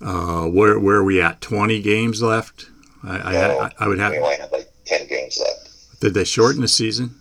[0.00, 1.40] uh, where where are we at?
[1.40, 2.66] Twenty games left.
[3.04, 4.12] I, no, I, I would have.
[4.12, 6.00] We only have like ten games left.
[6.00, 7.14] Did they shorten the season?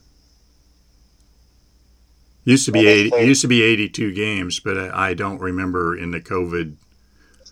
[2.43, 3.09] Used to be eighty.
[3.09, 6.75] Played, used to be eighty-two games, but I, I, don't remember in the COVID.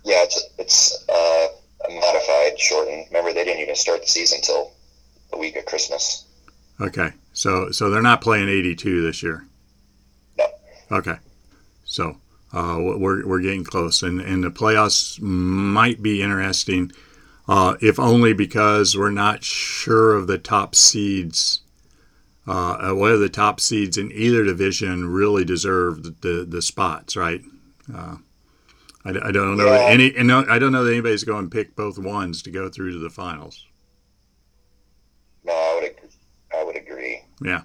[0.04, 1.48] Yeah, it's it's uh,
[1.90, 3.06] modified, shortened.
[3.10, 4.74] Remember, they didn't even start the season till
[5.32, 6.26] the week of Christmas.
[6.82, 9.46] Okay, so so they're not playing eighty-two this year.
[10.38, 10.46] No.
[10.92, 11.18] Okay,
[11.84, 12.18] so
[12.54, 16.92] uh, we're, we're getting close, and, and the playoffs might be interesting,
[17.48, 21.62] uh, if only because we're not sure of the top seeds.
[22.50, 27.42] Uh, whether the top seeds in either division really deserve the, the, the spots, right?
[27.94, 28.16] Uh,
[29.06, 29.86] I, I, don't know yeah.
[29.88, 30.18] any.
[30.18, 33.12] I don't know that anybody's going to pick both ones to go through to the
[33.12, 33.68] finals.
[35.44, 36.10] No, I would.
[36.60, 37.22] I would agree.
[37.40, 37.62] Yeah.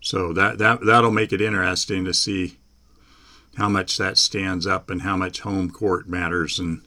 [0.00, 2.56] So that that that'll make it interesting to see
[3.56, 6.80] how much that stands up and how much home court matters and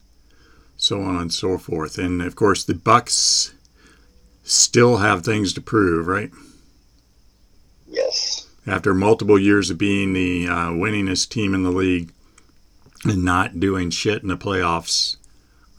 [0.78, 1.99] so on and so forth.
[1.99, 3.54] And of course, the Bucks
[4.41, 6.32] still have things to prove, right?
[7.94, 8.48] Yes.
[8.66, 12.12] After multiple years of being the uh, winningest team in the league
[13.06, 15.18] and not doing shit in the playoffs,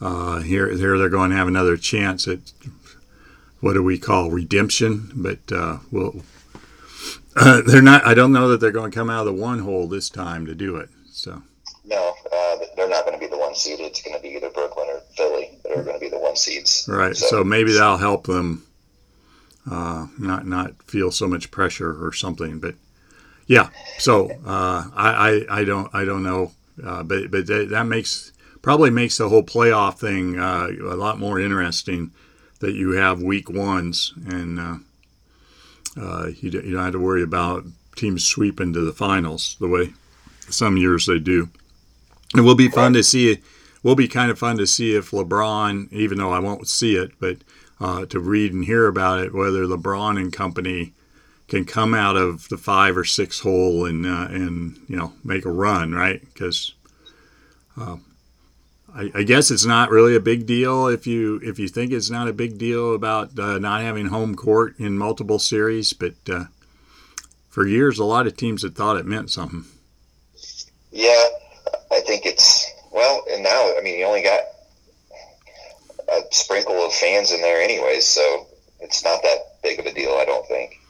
[0.01, 2.53] uh, here, here they're going to have another chance at
[3.61, 5.11] what do we call redemption?
[5.15, 6.23] But uh, we'll
[7.37, 8.07] uh, they're not.
[8.07, 10.47] I don't know that they're going to come out of the one hole this time
[10.47, 10.91] to do it.
[11.11, 11.43] So.
[11.87, 13.81] No, uh, they're not going to be the one seed.
[13.81, 16.37] It's going to be either Brooklyn or Philly that are going to be the one
[16.37, 16.87] seeds.
[16.89, 17.17] Right.
[17.17, 18.67] So, so maybe that'll help them
[19.71, 22.59] uh, not not feel so much pressure or something.
[22.59, 22.75] But
[23.47, 23.71] yeah.
[23.99, 26.53] So uh, I, I I don't I don't know.
[26.85, 31.39] Uh, but but that makes probably makes the whole playoff thing uh, a lot more
[31.39, 32.11] interesting.
[32.61, 34.59] That you have week ones and
[36.01, 39.93] uh, you, you don't have to worry about teams sweeping to the finals the way
[40.49, 41.51] some years they do.
[42.37, 43.33] It will be fun to see.
[43.33, 43.43] It
[43.83, 47.13] will be kind of fun to see if LeBron, even though I won't see it,
[47.21, 47.39] but
[47.81, 50.93] uh, to read and hear about it, whether LeBron and company
[51.49, 55.45] can come out of the five or six hole and uh, and you know make
[55.45, 56.21] a run, right?
[56.33, 56.75] Because
[57.79, 57.97] uh,
[58.95, 62.11] I, I, guess it's not really a big deal if you if you think it's
[62.11, 66.45] not a big deal about uh, not having home court in multiple series, but uh,
[67.51, 69.65] for years a lot of teams had thought it meant something.
[70.93, 71.27] Yeah,
[71.91, 74.43] I think it's well, and now I mean you only got
[76.19, 78.47] a sprinkle of fans in there anyways, so
[78.81, 80.13] it's not that big of a deal.
[80.13, 80.81] I don't think.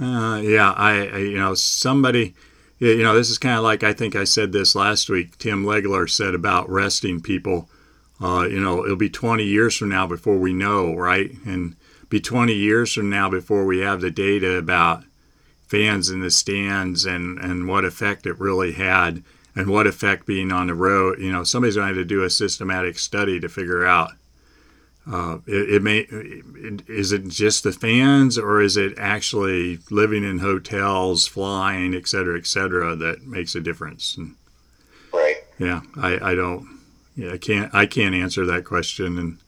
[0.00, 2.34] Uh, yeah, I, I you know somebody
[2.82, 5.38] you know, this is kind of like I think I said this last week.
[5.38, 7.68] Tim Legler said about resting people.
[8.20, 11.30] Uh, you know, it'll be 20 years from now before we know, right?
[11.46, 11.76] And
[12.08, 15.04] be 20 years from now before we have the data about
[15.68, 19.22] fans in the stands and, and what effect it really had
[19.54, 21.20] and what effect being on the road.
[21.20, 24.10] You know, somebody's going to have to do a systematic study to figure out
[25.10, 30.22] uh, it, it, may it, is it just the fans or is it actually living
[30.22, 34.16] in hotels, flying, et cetera, et cetera, that makes a difference?
[34.16, 34.36] And,
[35.12, 35.36] right.
[35.58, 36.80] Yeah, I, I don't.
[37.16, 37.74] Yeah, I can't.
[37.74, 39.38] I can't answer that question, and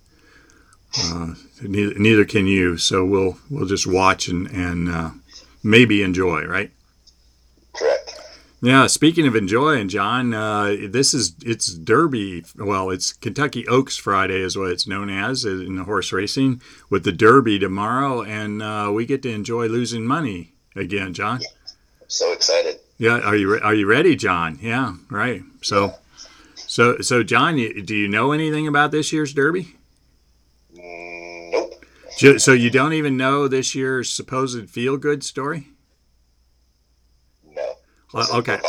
[1.02, 2.76] uh, neither, neither can you.
[2.76, 5.10] So we'll we'll just watch and and uh,
[5.62, 6.44] maybe enjoy.
[6.44, 6.70] Right.
[7.74, 8.13] Correct.
[8.64, 12.46] Yeah, speaking of enjoying, John, uh, this is it's Derby.
[12.56, 17.04] Well, it's Kentucky Oaks Friday, is what it's known as in the horse racing, with
[17.04, 21.42] the Derby tomorrow, and uh, we get to enjoy losing money again, John.
[22.08, 22.80] So excited!
[22.96, 24.58] Yeah, are you are you ready, John?
[24.62, 25.42] Yeah, right.
[25.60, 25.92] So, yeah.
[26.54, 29.76] so so John, do you know anything about this year's Derby?
[30.74, 32.40] Mm, nope.
[32.40, 35.73] So you don't even know this year's supposed feel good story?
[38.14, 38.60] Uh, okay.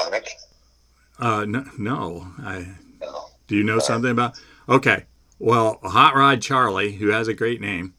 [1.20, 2.28] Uh, no, no.
[2.40, 2.68] I.
[3.00, 3.28] No.
[3.48, 4.40] Do you know something about?
[4.68, 5.06] Okay.
[5.38, 7.94] Well, Hot Rod Charlie, who has a great name,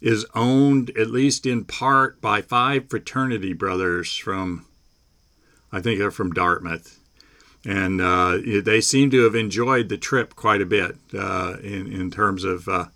[0.00, 4.66] is owned at least in part by five fraternity brothers from,
[5.72, 6.98] I think they're from Dartmouth,
[7.64, 12.10] and uh, they seem to have enjoyed the trip quite a bit uh, in in
[12.10, 12.68] terms of.
[12.68, 12.86] Uh,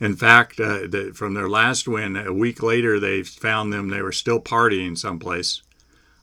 [0.00, 3.88] in fact, uh, the, from their last win, a week later, they found them.
[3.88, 5.62] They were still partying someplace.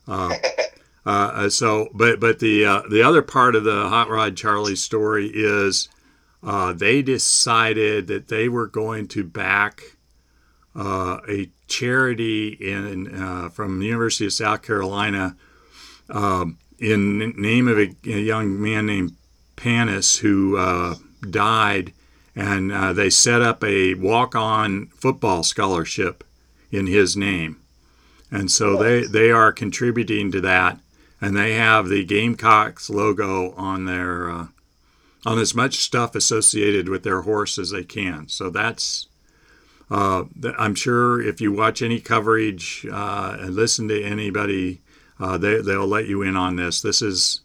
[1.06, 5.30] Uh, uh, so, but but the the other part of the Hot Rod Charlie story
[5.32, 5.88] is
[6.74, 9.96] they decided that they were going to back
[10.76, 15.36] uh, a charity in uh, from the University of South Carolina
[16.10, 19.16] um, in name of a, a, young man named
[19.56, 20.96] Panis who uh,
[21.30, 21.92] died,
[22.34, 26.22] and uh, they set up a walk-on football scholarship
[26.70, 27.58] in his name,
[28.30, 30.78] and so they they are contributing to that,
[31.20, 34.46] and they have the Gamecocks logo on their uh,
[35.24, 38.28] on as much stuff associated with their horse as they can.
[38.28, 39.08] So that's
[39.90, 40.24] uh,
[40.58, 44.80] I'm sure if you watch any coverage uh, and listen to anybody,
[45.20, 46.80] uh, they they'll let you in on this.
[46.80, 47.40] This is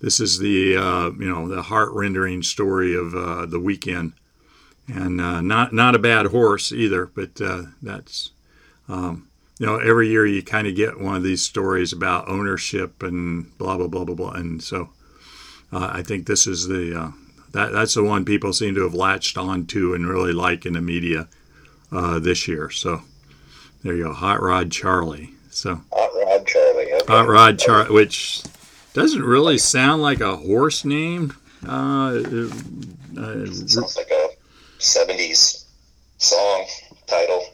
[0.00, 4.12] this is the uh, you know the heart rendering story of uh, the weekend,
[4.86, 7.06] and not not a bad horse either.
[7.06, 7.36] But
[7.82, 8.32] that's
[8.88, 9.27] um,
[9.58, 13.56] you know every year you kind of get one of these stories about ownership and
[13.58, 14.90] blah blah blah blah blah, and so
[15.72, 17.12] I think this is the
[17.52, 20.74] that that's the one people seem to have latched on to and really like in
[20.74, 21.28] the media
[21.90, 22.70] uh, this year.
[22.70, 23.02] So
[23.82, 25.30] there you go, Hot Rod Charlie.
[25.50, 26.92] So Hot Rod Charlie.
[26.92, 27.06] Okay.
[27.06, 28.42] Hot Rod Charlie, which
[28.92, 31.34] doesn't really sound like a horse name.
[31.66, 32.22] Uh,
[33.18, 34.28] uh, sounds like a
[34.78, 35.64] '70s
[36.18, 36.66] song
[37.06, 37.44] title.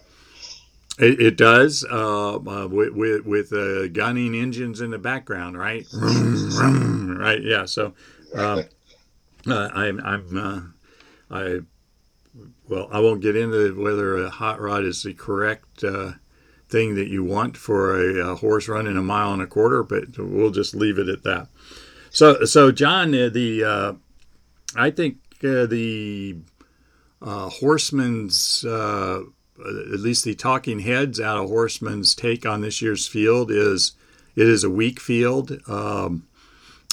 [0.99, 5.87] It, it does, uh, uh, with with, with uh, gunning engines in the background, right?
[5.93, 7.65] right, yeah.
[7.65, 7.95] So,
[8.35, 8.65] um,
[9.47, 11.61] uh, I'm I'm uh, I
[12.69, 16.13] well, I won't get into whether a hot rod is the correct uh,
[16.69, 20.17] thing that you want for a, a, horse running a mile and a quarter, but
[20.19, 21.49] we'll just leave it at that.
[22.11, 23.93] So, so John, the uh,
[24.77, 26.37] I think the
[27.21, 29.23] uh, horseman's, uh,
[29.59, 33.93] at least the talking heads out of horseman's take on this year's field is
[34.35, 35.61] it is a weak field.
[35.69, 36.27] Um,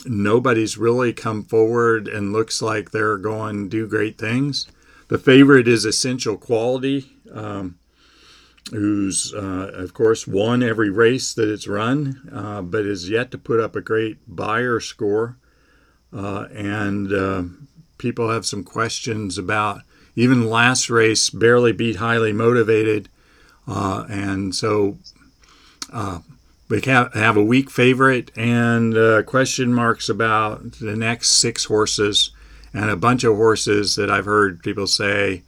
[0.06, 4.68] nobody's really come forward and looks like they're going to do great things.
[5.08, 7.78] The favorite is Essential Quality, um,
[8.70, 13.38] who's, uh, of course, won every race that it's run, uh, but is yet to
[13.38, 15.38] put up a great Beyer score.
[16.14, 17.44] Uh, and uh,
[17.98, 19.82] people have some questions about
[20.16, 23.10] even last race, barely beat Highly Motivated.
[23.68, 24.98] Uh, and so
[25.94, 26.20] uh,
[26.70, 32.32] we have, a weak favorite and question marks about the next six horses
[32.74, 35.44] and a bunch of horses that I've heard people say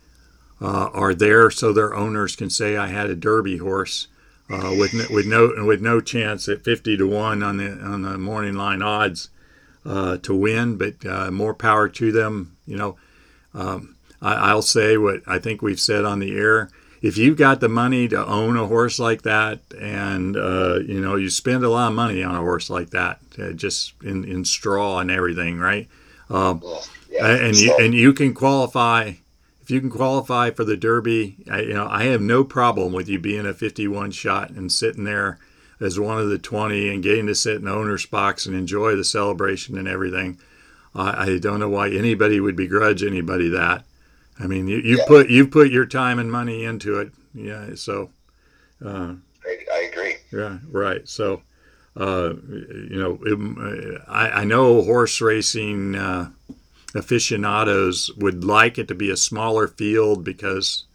[0.61, 4.07] uh, are there so their owners can say I had a Derby horse
[4.49, 8.01] uh, with no, with no with no chance at 50 to one on the on
[8.01, 9.29] the morning line odds
[9.85, 12.55] uh, to win, but uh, more power to them.
[12.65, 12.97] You know,
[13.53, 13.92] um,
[14.23, 16.69] I, will say what I think we've said on the air.
[17.01, 21.17] If you've got the money to own a horse like that, and uh, you know
[21.17, 24.45] you spend a lot of money on a horse like that, uh, just in, in
[24.45, 25.89] straw and everything, right?
[26.29, 26.63] Um,
[27.09, 29.13] yeah, and you and you can qualify
[29.61, 31.37] if you can qualify for the Derby.
[31.51, 35.03] I, you know, I have no problem with you being a 51 shot and sitting
[35.03, 35.39] there
[35.79, 38.95] as one of the 20 and getting to sit in the owner's box and enjoy
[38.95, 40.37] the celebration and everything.
[40.95, 43.83] I, I don't know why anybody would begrudge anybody that.
[44.39, 45.05] I mean, you, you yeah.
[45.07, 47.11] put you put your time and money into it.
[47.33, 48.09] Yeah, so.
[48.83, 49.13] Uh,
[49.45, 50.15] I, I agree.
[50.31, 51.07] Yeah, right.
[51.07, 51.41] So,
[51.95, 55.95] uh, you know, it, I, I know horse racing.
[55.95, 56.29] Uh,
[56.95, 60.85] aficionados would like it to be a smaller field because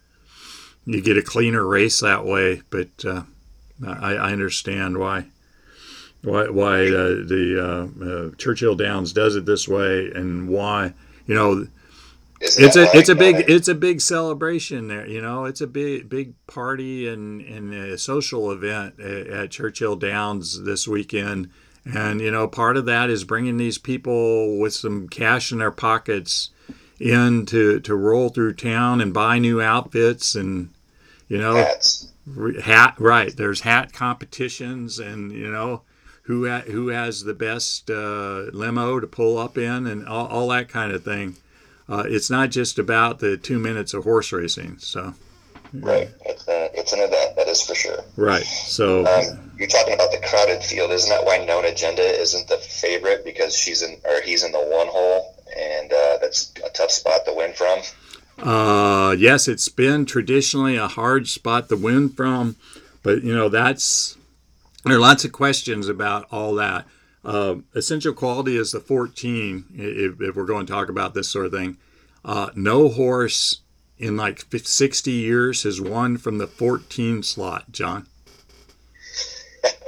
[0.85, 2.61] you get a cleaner race that way.
[2.69, 3.23] But uh,
[3.85, 5.25] I, I, understand why
[6.23, 10.93] why why uh, the uh, uh Churchill Downs does it this way and why
[11.25, 11.67] you know.
[12.41, 16.09] It's a it's a big it's a big celebration there you know it's a big
[16.09, 21.49] big party and, and a social event at, at Churchill Downs this weekend
[21.85, 25.71] and, you know, part of that is bringing these people with some cash in their
[25.71, 26.49] pockets
[26.99, 30.69] in to, to roll through town and buy new outfits and,
[31.27, 32.11] you know, Hats.
[32.63, 33.35] hat, right.
[33.35, 35.81] There's hat competitions and, you know,
[36.23, 40.47] who, ha- who has the best uh, limo to pull up in and all, all
[40.49, 41.37] that kind of thing.
[41.89, 44.77] Uh, it's not just about the two minutes of horse racing.
[44.77, 45.13] So,
[45.73, 46.09] right.
[46.25, 48.03] It's, a, it's an event, that is for sure.
[48.15, 48.43] Right.
[48.43, 50.91] So, um, you're talking about the crowded field.
[50.91, 54.59] Isn't that why Known Agenda isn't the favorite because she's in or he's in the
[54.59, 57.79] one hole and uh, that's a tough spot to win from?
[58.37, 62.55] Uh, yes, it's been traditionally a hard spot to win from,
[63.03, 64.15] but you know that's
[64.85, 66.85] there are lots of questions about all that.
[67.23, 69.65] Uh, essential quality is the 14.
[69.73, 71.77] If, if, we're going to talk about this sort of thing,
[72.23, 73.61] uh, no horse
[73.97, 77.71] in like 60 years has won from the 14 slot.
[77.71, 78.07] John.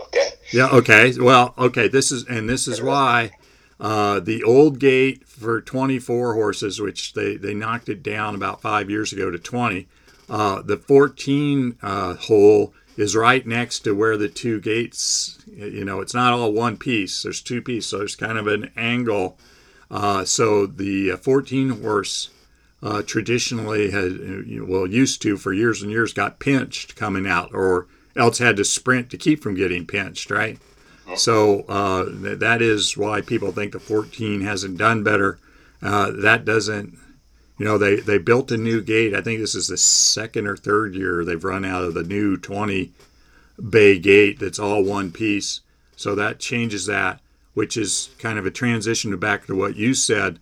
[0.07, 0.29] okay.
[0.51, 0.67] Yeah.
[0.67, 1.13] Okay.
[1.17, 1.53] Well.
[1.57, 1.87] Okay.
[1.87, 3.31] This is and this is why
[3.79, 8.89] uh, the old gate for 24 horses, which they they knocked it down about five
[8.89, 9.87] years ago to 20.
[10.29, 16.01] Uh, the 14 uh, hole is right next to where the two gates, you know,
[16.01, 17.23] it's not all one piece.
[17.23, 19.37] There's two pieces, so there's kind of an angle.
[19.89, 22.29] Uh, so the uh, 14 horse
[22.83, 24.19] uh, traditionally had,
[24.67, 28.65] well, used to for years and years, got pinched coming out, or else had to
[28.65, 30.59] sprint to keep from getting pinched, right?
[31.17, 32.05] So uh,
[32.37, 35.39] that is why people think the 14 hasn't done better.
[35.81, 36.97] Uh, that doesn't
[37.61, 39.13] you know, they, they built a new gate.
[39.13, 42.35] I think this is the second or third year they've run out of the new
[42.35, 42.91] 20
[43.69, 45.61] bay gate that's all one piece.
[45.95, 47.19] So that changes that,
[47.53, 50.39] which is kind of a transition to back to what you said.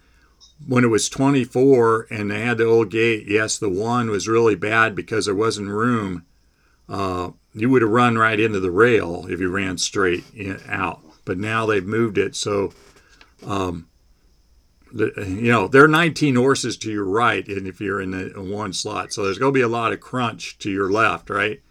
[0.66, 4.56] When it was 24 and they had the old gate, yes, the one was really
[4.56, 6.24] bad because there wasn't room.
[6.88, 11.02] Uh, you would have run right into the rail if you ran straight in, out.
[11.26, 12.72] But now they've moved it so
[13.46, 13.89] um,
[14.94, 18.74] you know, there are 19 horses to your right, and if you're in the one
[18.74, 21.62] slot, so there's going to be a lot of crunch to your left, right?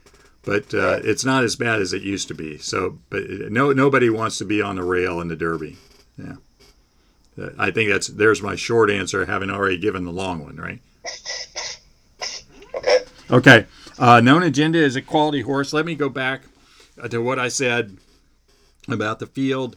[0.43, 2.59] But uh, it's not as bad as it used to be.
[2.59, 5.77] So, but no, nobody wants to be on the rail in the Derby.
[6.17, 6.37] Yeah,
[7.41, 10.81] uh, I think that's there's my short answer, having already given the long one, right?
[12.75, 12.99] Okay.
[13.31, 13.67] Okay.
[13.99, 15.73] Uh, known agenda is a quality horse.
[15.73, 16.43] Let me go back
[17.11, 17.99] to what I said
[18.89, 19.77] about the field.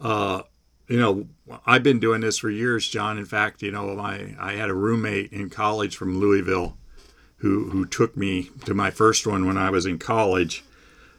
[0.00, 0.42] Uh,
[0.88, 1.26] you know,
[1.66, 3.18] I've been doing this for years, John.
[3.18, 6.76] In fact, you know, my I had a roommate in college from Louisville
[7.36, 10.64] who who took me to my first one when I was in college.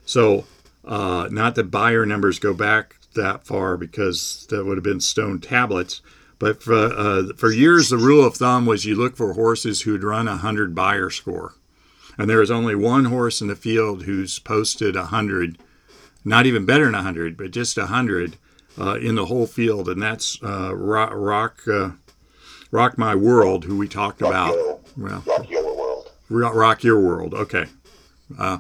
[0.06, 0.46] So,
[0.84, 5.40] uh, not that Beyer numbers go back that far because that would have been stone
[5.40, 6.02] tablets.
[6.40, 10.04] But for, uh, for years, the rule of thumb was you look for horses who'd
[10.04, 11.54] run a hundred Beyer score,
[12.18, 15.58] and there is only one horse in the field who's posted a hundred,
[16.24, 18.38] not even better than a hundred, but just a hundred
[18.78, 21.92] uh, in the whole field, and that's uh, Rock Rock, uh,
[22.72, 24.54] Rock My World, who we talked Rock about.
[24.54, 26.12] Your, well, Rock Your World.
[26.30, 27.34] Rock Your World.
[27.34, 27.66] Okay.
[28.38, 28.60] Uh,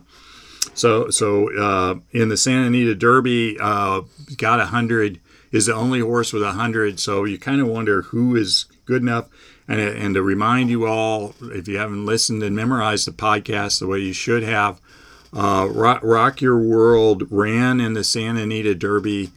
[0.74, 4.01] so so uh, in the Santa Anita Derby, uh,
[4.38, 5.20] got a hundred.
[5.51, 6.99] Is the only horse with a hundred.
[6.99, 9.28] So you kind of wonder who is good enough.
[9.68, 13.88] And, and to remind you all, if you haven't listened and memorized the podcast the
[13.88, 14.80] way you should have,
[15.34, 19.32] Rock, Rock Your World ran in the Santa Anita Derby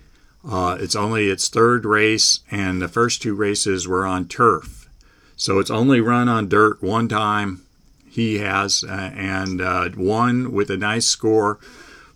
[0.48, 4.88] uh, it's only its third race, and the first two races were on turf.
[5.36, 7.62] So it's only run on dirt one time.
[8.08, 11.58] He has, uh, and uh, won with a nice score,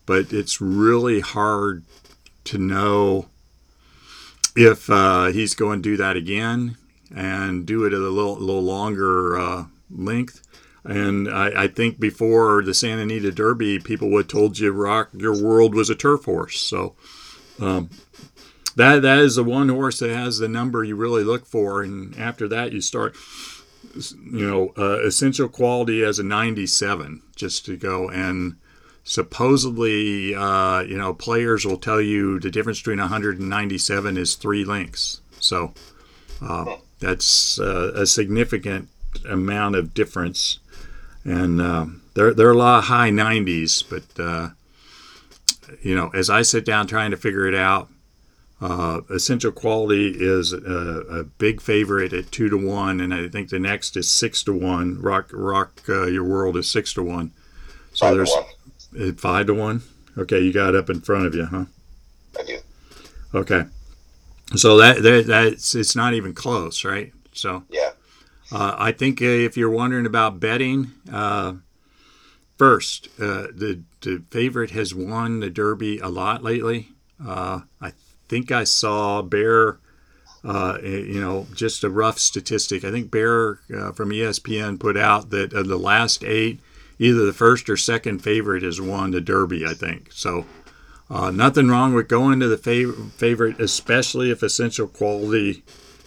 [0.04, 1.84] but it's really hard
[2.44, 3.26] to know
[4.54, 6.76] if uh, he's going to do that again
[7.14, 10.42] and do it at a little, little longer uh, length.
[10.84, 15.10] And I, I, think before the Santa Anita Derby, people would have told you Rock
[15.12, 16.60] Your World was a turf horse.
[16.60, 16.94] So
[17.60, 17.90] um,
[18.76, 22.16] that that is the one horse that has the number you really look for, and
[22.18, 23.16] after that you start,
[23.94, 28.56] you know, uh, essential quality as a 97 just to go and
[29.06, 35.20] supposedly, uh, you know, players will tell you the difference between 197 is three links.
[35.38, 35.72] So
[36.42, 38.88] uh, that's uh, a significant
[39.26, 40.58] amount of difference,
[41.24, 44.50] and uh, there there are a lot of high 90s, but uh,
[45.82, 47.88] you know, as I sit down trying to figure it out,
[48.60, 53.50] uh, Essential Quality is a, a, big favorite at two to one, and I think
[53.50, 55.00] the next is six to one.
[55.00, 57.32] Rock Rock uh, Your World is six to one.
[57.92, 58.32] So five there's
[58.94, 59.82] to uh, five to one.
[60.16, 61.66] Okay, you got it up in front of you, huh?
[62.38, 62.58] I do.
[63.34, 63.64] Okay,
[64.54, 67.12] so that, that that's it's not even close, right?
[67.32, 67.90] So yeah,
[68.50, 70.92] uh, I think uh, if you're wondering about betting,
[72.56, 76.88] uh, first the the favorite has won the Derby a lot lately.
[77.18, 77.92] I
[78.28, 79.78] think I saw Bear,
[80.44, 82.84] uh, you know, just a rough statistic.
[82.84, 86.60] I think Bear uh, from ESPN put out that of the last eight,
[86.98, 90.10] either the first or second favorite has won the Derby, I think.
[90.12, 90.46] So
[91.10, 95.62] uh, nothing wrong with going to the fav- favorite, especially if essential quality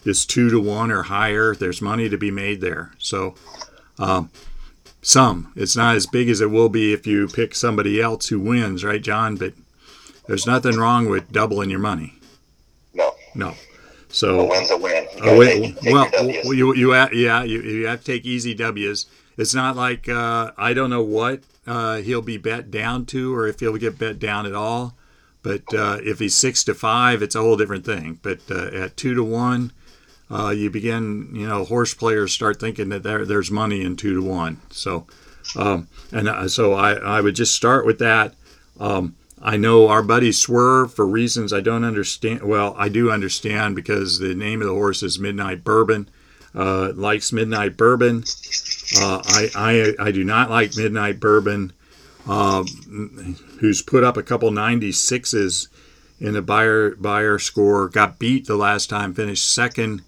[0.05, 1.55] is two to one or higher.
[1.55, 2.91] There's money to be made there.
[2.97, 3.35] So
[3.97, 4.29] um,
[5.01, 5.51] some.
[5.55, 8.83] It's not as big as it will be if you pick somebody else who wins,
[8.83, 9.35] right, John?
[9.35, 9.53] But
[10.27, 12.15] there's nothing wrong with doubling your money.
[12.93, 13.11] No.
[13.35, 13.53] No.
[14.09, 15.07] So a win's a win.
[15.15, 15.93] You uh, gotta take- take
[16.45, 19.05] well, you, you ha- yeah, you, you have to take easy W's.
[19.37, 23.47] It's not like uh, I don't know what uh, he'll be bet down to, or
[23.47, 24.95] if he'll get bet down at all.
[25.41, 28.19] But uh, if he's six to five, it's a whole different thing.
[28.21, 29.71] But uh, at two to one,
[30.32, 34.13] uh, you begin, you know, horse players start thinking that there, there's money in two
[34.15, 34.61] to one.
[34.69, 35.07] So,
[35.55, 38.36] um, and uh, so I, I would just start with that.
[38.80, 42.43] Um, I know our buddy Swerve for reasons I don't understand.
[42.43, 46.09] Well, I do understand because the name of the horse is Midnight Bourbon.
[46.53, 48.23] Uh, likes Midnight Bourbon.
[48.97, 51.73] Uh, I, I I do not like Midnight Bourbon,
[52.27, 52.65] um,
[53.59, 55.67] who's put up a couple 96s
[56.19, 57.88] in the Beyer Beyer score.
[57.88, 60.01] Got beat the last time, finished second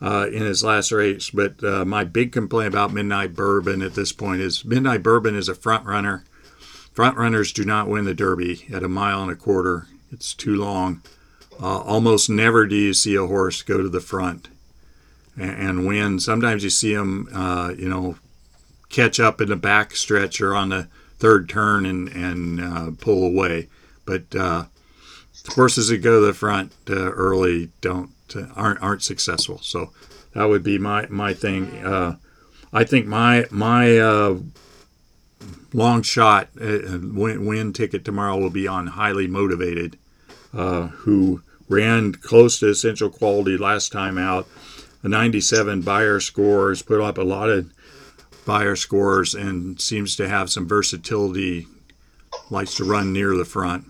[0.00, 1.30] uh, in his last race.
[1.30, 5.48] But uh, my big complaint about Midnight Bourbon at this point is Midnight Bourbon is
[5.48, 6.24] a front runner.
[6.92, 9.86] Front runners do not win the Derby at a mile and a quarter.
[10.10, 11.02] It's too long.
[11.60, 14.48] Uh, almost never do you see a horse go to the front
[15.36, 16.20] and, and win.
[16.20, 18.16] Sometimes you see them, uh, you know,
[18.88, 20.88] catch up in the back stretch or on the
[21.18, 23.68] third turn and and uh, pull away.
[24.04, 24.66] But uh,
[25.48, 29.58] horses that go to the front early don't uh, aren't aren't successful.
[29.62, 29.92] So
[30.34, 31.84] that would be my my thing.
[31.84, 32.16] Uh,
[32.72, 34.38] I think my my uh,
[35.72, 39.98] long shot uh, win, win ticket tomorrow will be on highly motivated,
[40.54, 44.46] uh, who ran close to essential quality last time out.
[45.02, 47.70] A 97 Beyer scores, put up a lot of
[48.44, 51.66] Beyer scores, and seems to have some versatility.
[52.50, 53.86] Likes to run near the front.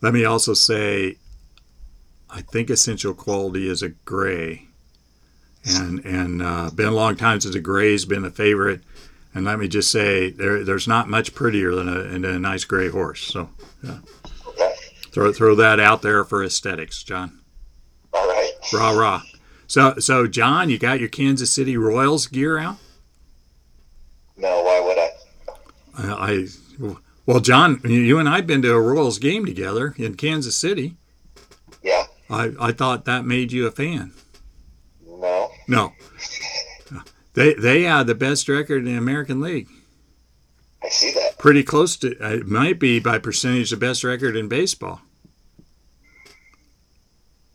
[0.00, 1.16] Let me also say,
[2.30, 4.68] I think essential quality is a gray,
[5.64, 8.82] and and uh, been a long time since a gray's been a favorite.
[9.34, 12.64] And let me just say, there, there's not much prettier than a, than a nice
[12.64, 13.20] gray horse.
[13.20, 13.50] So,
[13.82, 13.98] yeah.
[14.48, 14.74] Okay.
[15.12, 17.40] throw throw that out there for aesthetics, John.
[18.14, 18.52] All right.
[18.72, 19.22] Rah rah.
[19.66, 22.76] So so John, you got your Kansas City Royals gear out?
[24.38, 26.08] No, why would I?
[26.08, 26.46] Uh, I
[27.26, 30.96] well, John, you and I've been to a Royals game together in Kansas City.
[31.82, 32.04] Yeah.
[32.28, 34.12] I, I thought that made you a fan.
[35.68, 35.92] No.
[36.90, 37.02] No,
[37.34, 39.68] they they had the best record in the American League.
[40.82, 41.38] I see that.
[41.38, 45.00] Pretty close to it might be by percentage the best record in baseball.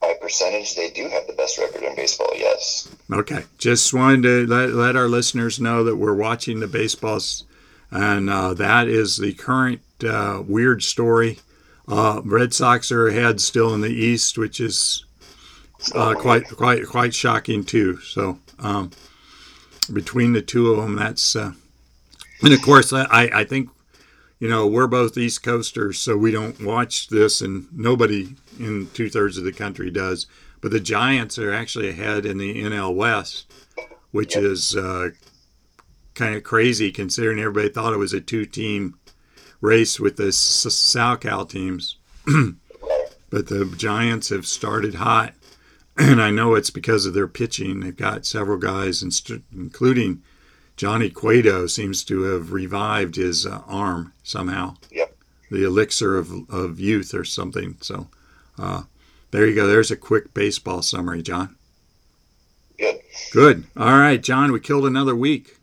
[0.02, 2.32] By percentage, they do have the best record in baseball.
[2.36, 2.94] Yes.
[3.12, 7.46] Okay, just wanted to let, let our listeners know that we're watching the baseballs,
[7.92, 11.40] and uh, that is the current uh, weird story.
[11.88, 15.06] Uh, Red Sox are ahead still in the East, which is
[15.96, 17.98] uh, quite quite quite shocking too.
[18.02, 18.92] So um,
[19.92, 21.54] between the two of them, that's uh,
[22.44, 23.70] and of course I I think
[24.40, 29.10] you know we're both East Coasters, so we don't watch this, and nobody in two
[29.10, 30.28] thirds of the country does.
[30.62, 33.52] But the Giants are actually ahead in the NL West,
[34.12, 34.44] which Yep.
[34.44, 35.10] is uh,
[36.14, 39.00] kind of crazy considering everybody thought it was a two team
[39.62, 41.98] race with the SoCal teams.
[43.32, 45.34] But the Giants have started hot,
[45.98, 47.80] and I know it's because of their pitching.
[47.80, 49.02] They've got several guys,
[49.56, 50.22] including
[50.76, 54.76] Johnny Cueto, seems to have revived his uh, arm somehow.
[54.92, 55.16] Yep.
[55.50, 57.78] The elixir of, of youth or something.
[57.80, 58.08] So
[58.60, 58.84] uh,
[59.32, 59.66] there you go.
[59.66, 61.56] There's a quick baseball summary, John.
[62.78, 63.00] Good.
[63.32, 63.64] Good.
[63.78, 65.58] All right, John, we killed another week.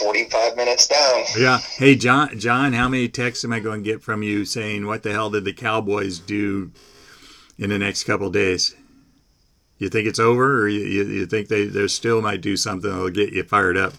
[0.00, 1.24] Another 45 minutes down.
[1.36, 1.58] Yeah.
[1.58, 2.38] Hey, John.
[2.38, 5.30] John, how many texts am I going to get from you saying, "What the hell
[5.30, 6.72] did the Cowboys do
[7.58, 8.74] in the next couple days"?
[9.78, 12.90] You think it's over, or you, you, you think they they still might do something
[12.90, 13.94] that'll get you fired up?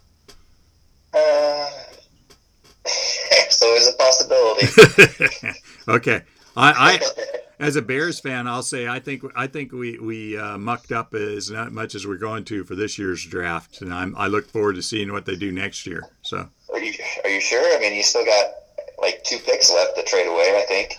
[1.14, 1.70] Uh,
[3.50, 5.60] so is a possibility.
[5.88, 6.22] okay.
[6.56, 10.58] I, I as a Bears fan, I'll say I think I think we we uh,
[10.58, 14.16] mucked up as not much as we're going to for this year's draft, and I'm,
[14.18, 16.04] I look forward to seeing what they do next year.
[16.24, 16.50] So.
[16.74, 16.92] are you
[17.24, 17.78] are you sure?
[17.78, 18.52] I mean, you still got
[18.98, 20.58] like two picks left to trade away.
[20.58, 20.98] I think.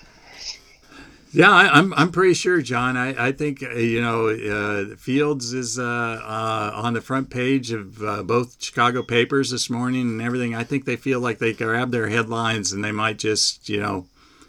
[1.32, 2.96] Yeah, I, I'm I'm pretty sure, John.
[2.96, 7.72] I, I think uh, you know uh, Fields is uh, uh, on the front page
[7.72, 10.54] of uh, both Chicago papers this morning and everything.
[10.54, 14.06] I think they feel like they grab their headlines and they might just you know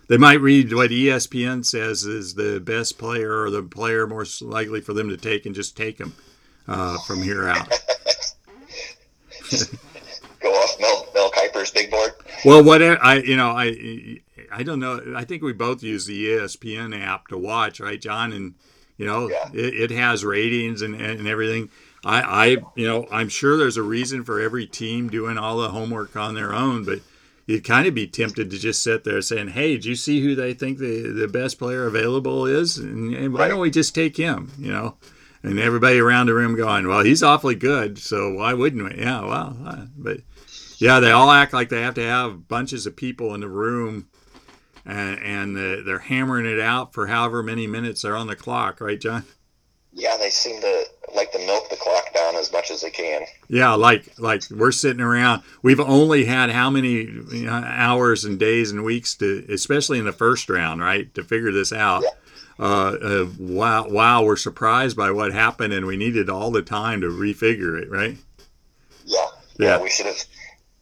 [0.08, 4.82] they might read what ESPN says is the best player or the player most likely
[4.82, 6.14] for them to take and just take him
[6.68, 7.68] uh, from here out.
[10.40, 12.12] Go off Mel Mel Kiper's big board.
[12.46, 14.20] Well, whatever I you know I
[14.52, 15.14] I don't know.
[15.16, 18.34] I think we both use the ESPN app to watch, right, John?
[18.34, 18.56] And
[18.98, 19.50] you know Yeah.
[19.54, 21.70] it, it has ratings and, and everything.
[22.04, 22.46] I, I
[22.76, 26.36] you know I'm sure there's a reason for every team doing all the homework on
[26.36, 27.00] their own, but
[27.46, 30.36] you'd kind of be tempted to just sit there saying, "Hey, do you see who
[30.36, 32.78] they think the the best player available is?
[32.78, 34.98] And, and why don't we just take him?" You know,
[35.42, 39.22] and everybody around the room going, "Well, he's awfully good, so why wouldn't we?" Yeah,
[39.22, 40.22] well, uh, but
[40.78, 44.08] yeah, they all act like they have to have bunches of people in the room.
[44.86, 48.82] And, and uh, they're hammering it out for however many minutes they're on the clock,
[48.82, 49.24] right, John?
[49.96, 50.86] Yeah, they seem to
[51.16, 53.24] like to milk the clock down as much as they can.
[53.48, 55.44] Yeah, like like we're sitting around.
[55.62, 60.06] We've only had how many you know, hours and days and weeks to, especially in
[60.06, 62.02] the first round, right, to figure this out.
[62.04, 62.10] Yeah.
[62.60, 67.02] Uh, uh, wow, wow, we're surprised by what happened, and we needed all the time
[67.02, 68.18] to refigure it, right?
[69.06, 69.26] Yeah,
[69.58, 69.82] Yeah.
[69.82, 70.24] We should have.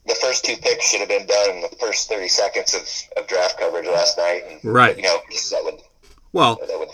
[0.05, 3.27] The first two picks should have been done in the first thirty seconds of, of
[3.27, 4.43] draft coverage last night.
[4.49, 4.95] And, Right.
[4.95, 5.81] You know, that would
[6.33, 6.89] Well, that would.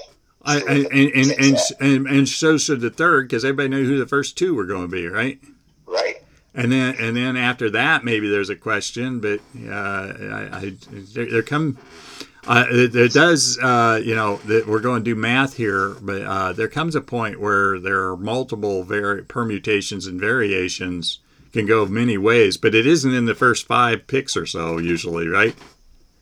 [0.48, 4.00] I, and, and, and, and, and, and so should the third, because everybody knew who
[4.00, 5.40] the first two were going to be, right?
[5.86, 6.24] right.
[6.56, 10.74] And then, and then after that, maybe there's a question, but uh, I, I,
[11.14, 11.78] there, there come,
[12.48, 12.66] uh,
[13.12, 16.96] does, uh, you know, that we're going to do math here, but uh, there comes
[16.96, 21.20] a point where there are multiple vari- permutations and variations
[21.52, 25.28] can go many ways, but it isn't in the first five picks or so usually,
[25.28, 25.56] right?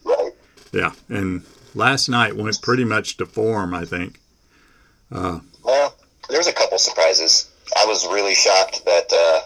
[0.03, 0.31] Right.
[0.73, 1.43] Yeah, and
[1.75, 4.19] last night went pretty much to form, I think.
[5.11, 5.95] Well,
[6.29, 7.51] there was a couple surprises.
[7.77, 9.41] I was really shocked that uh,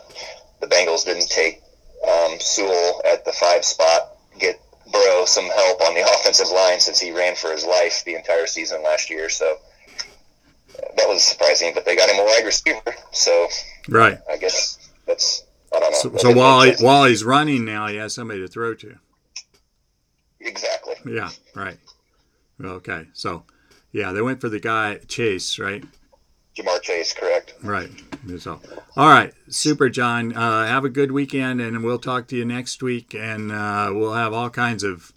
[0.62, 1.62] the Bengals didn't take
[2.08, 4.60] um, Sewell at the five spot, get
[4.92, 8.48] Burrow some help on the offensive line since he ran for his life the entire
[8.48, 9.30] season last year.
[9.30, 9.58] So
[10.76, 12.96] uh, that was surprising, but they got him a wide receiver.
[13.12, 13.48] So
[13.88, 14.18] Right.
[14.30, 16.18] I guess that's I don't know.
[16.20, 18.96] So, so while he, while he's running now, he has somebody to throw to.
[20.40, 20.96] exactly.
[21.06, 21.78] Yeah, right.
[22.64, 23.44] Okay, so
[23.92, 25.84] yeah, they went for the guy Chase, right?
[26.58, 27.54] Ja'Marr Chase, correct?
[27.64, 27.90] Right.
[28.38, 28.60] So,
[28.98, 30.36] all right, super, John.
[30.36, 34.14] Uh, have a good weekend, and we'll talk to you next week, and uh, we'll
[34.14, 35.14] have all kinds of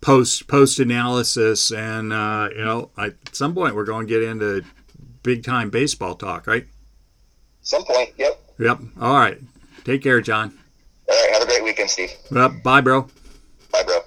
[0.00, 4.64] post post analysis, and uh, you know, at some point we're going to get into
[5.22, 6.66] big time baseball talk, right?
[7.62, 8.10] Some point.
[8.16, 8.40] Yep.
[8.58, 8.78] Yep.
[9.00, 9.38] All right.
[9.84, 10.58] Take care, John.
[11.08, 11.32] All right.
[11.34, 12.10] Have a great weekend, Steve.
[12.30, 13.02] Well, bye, bro.
[13.70, 14.00] Bye, bro.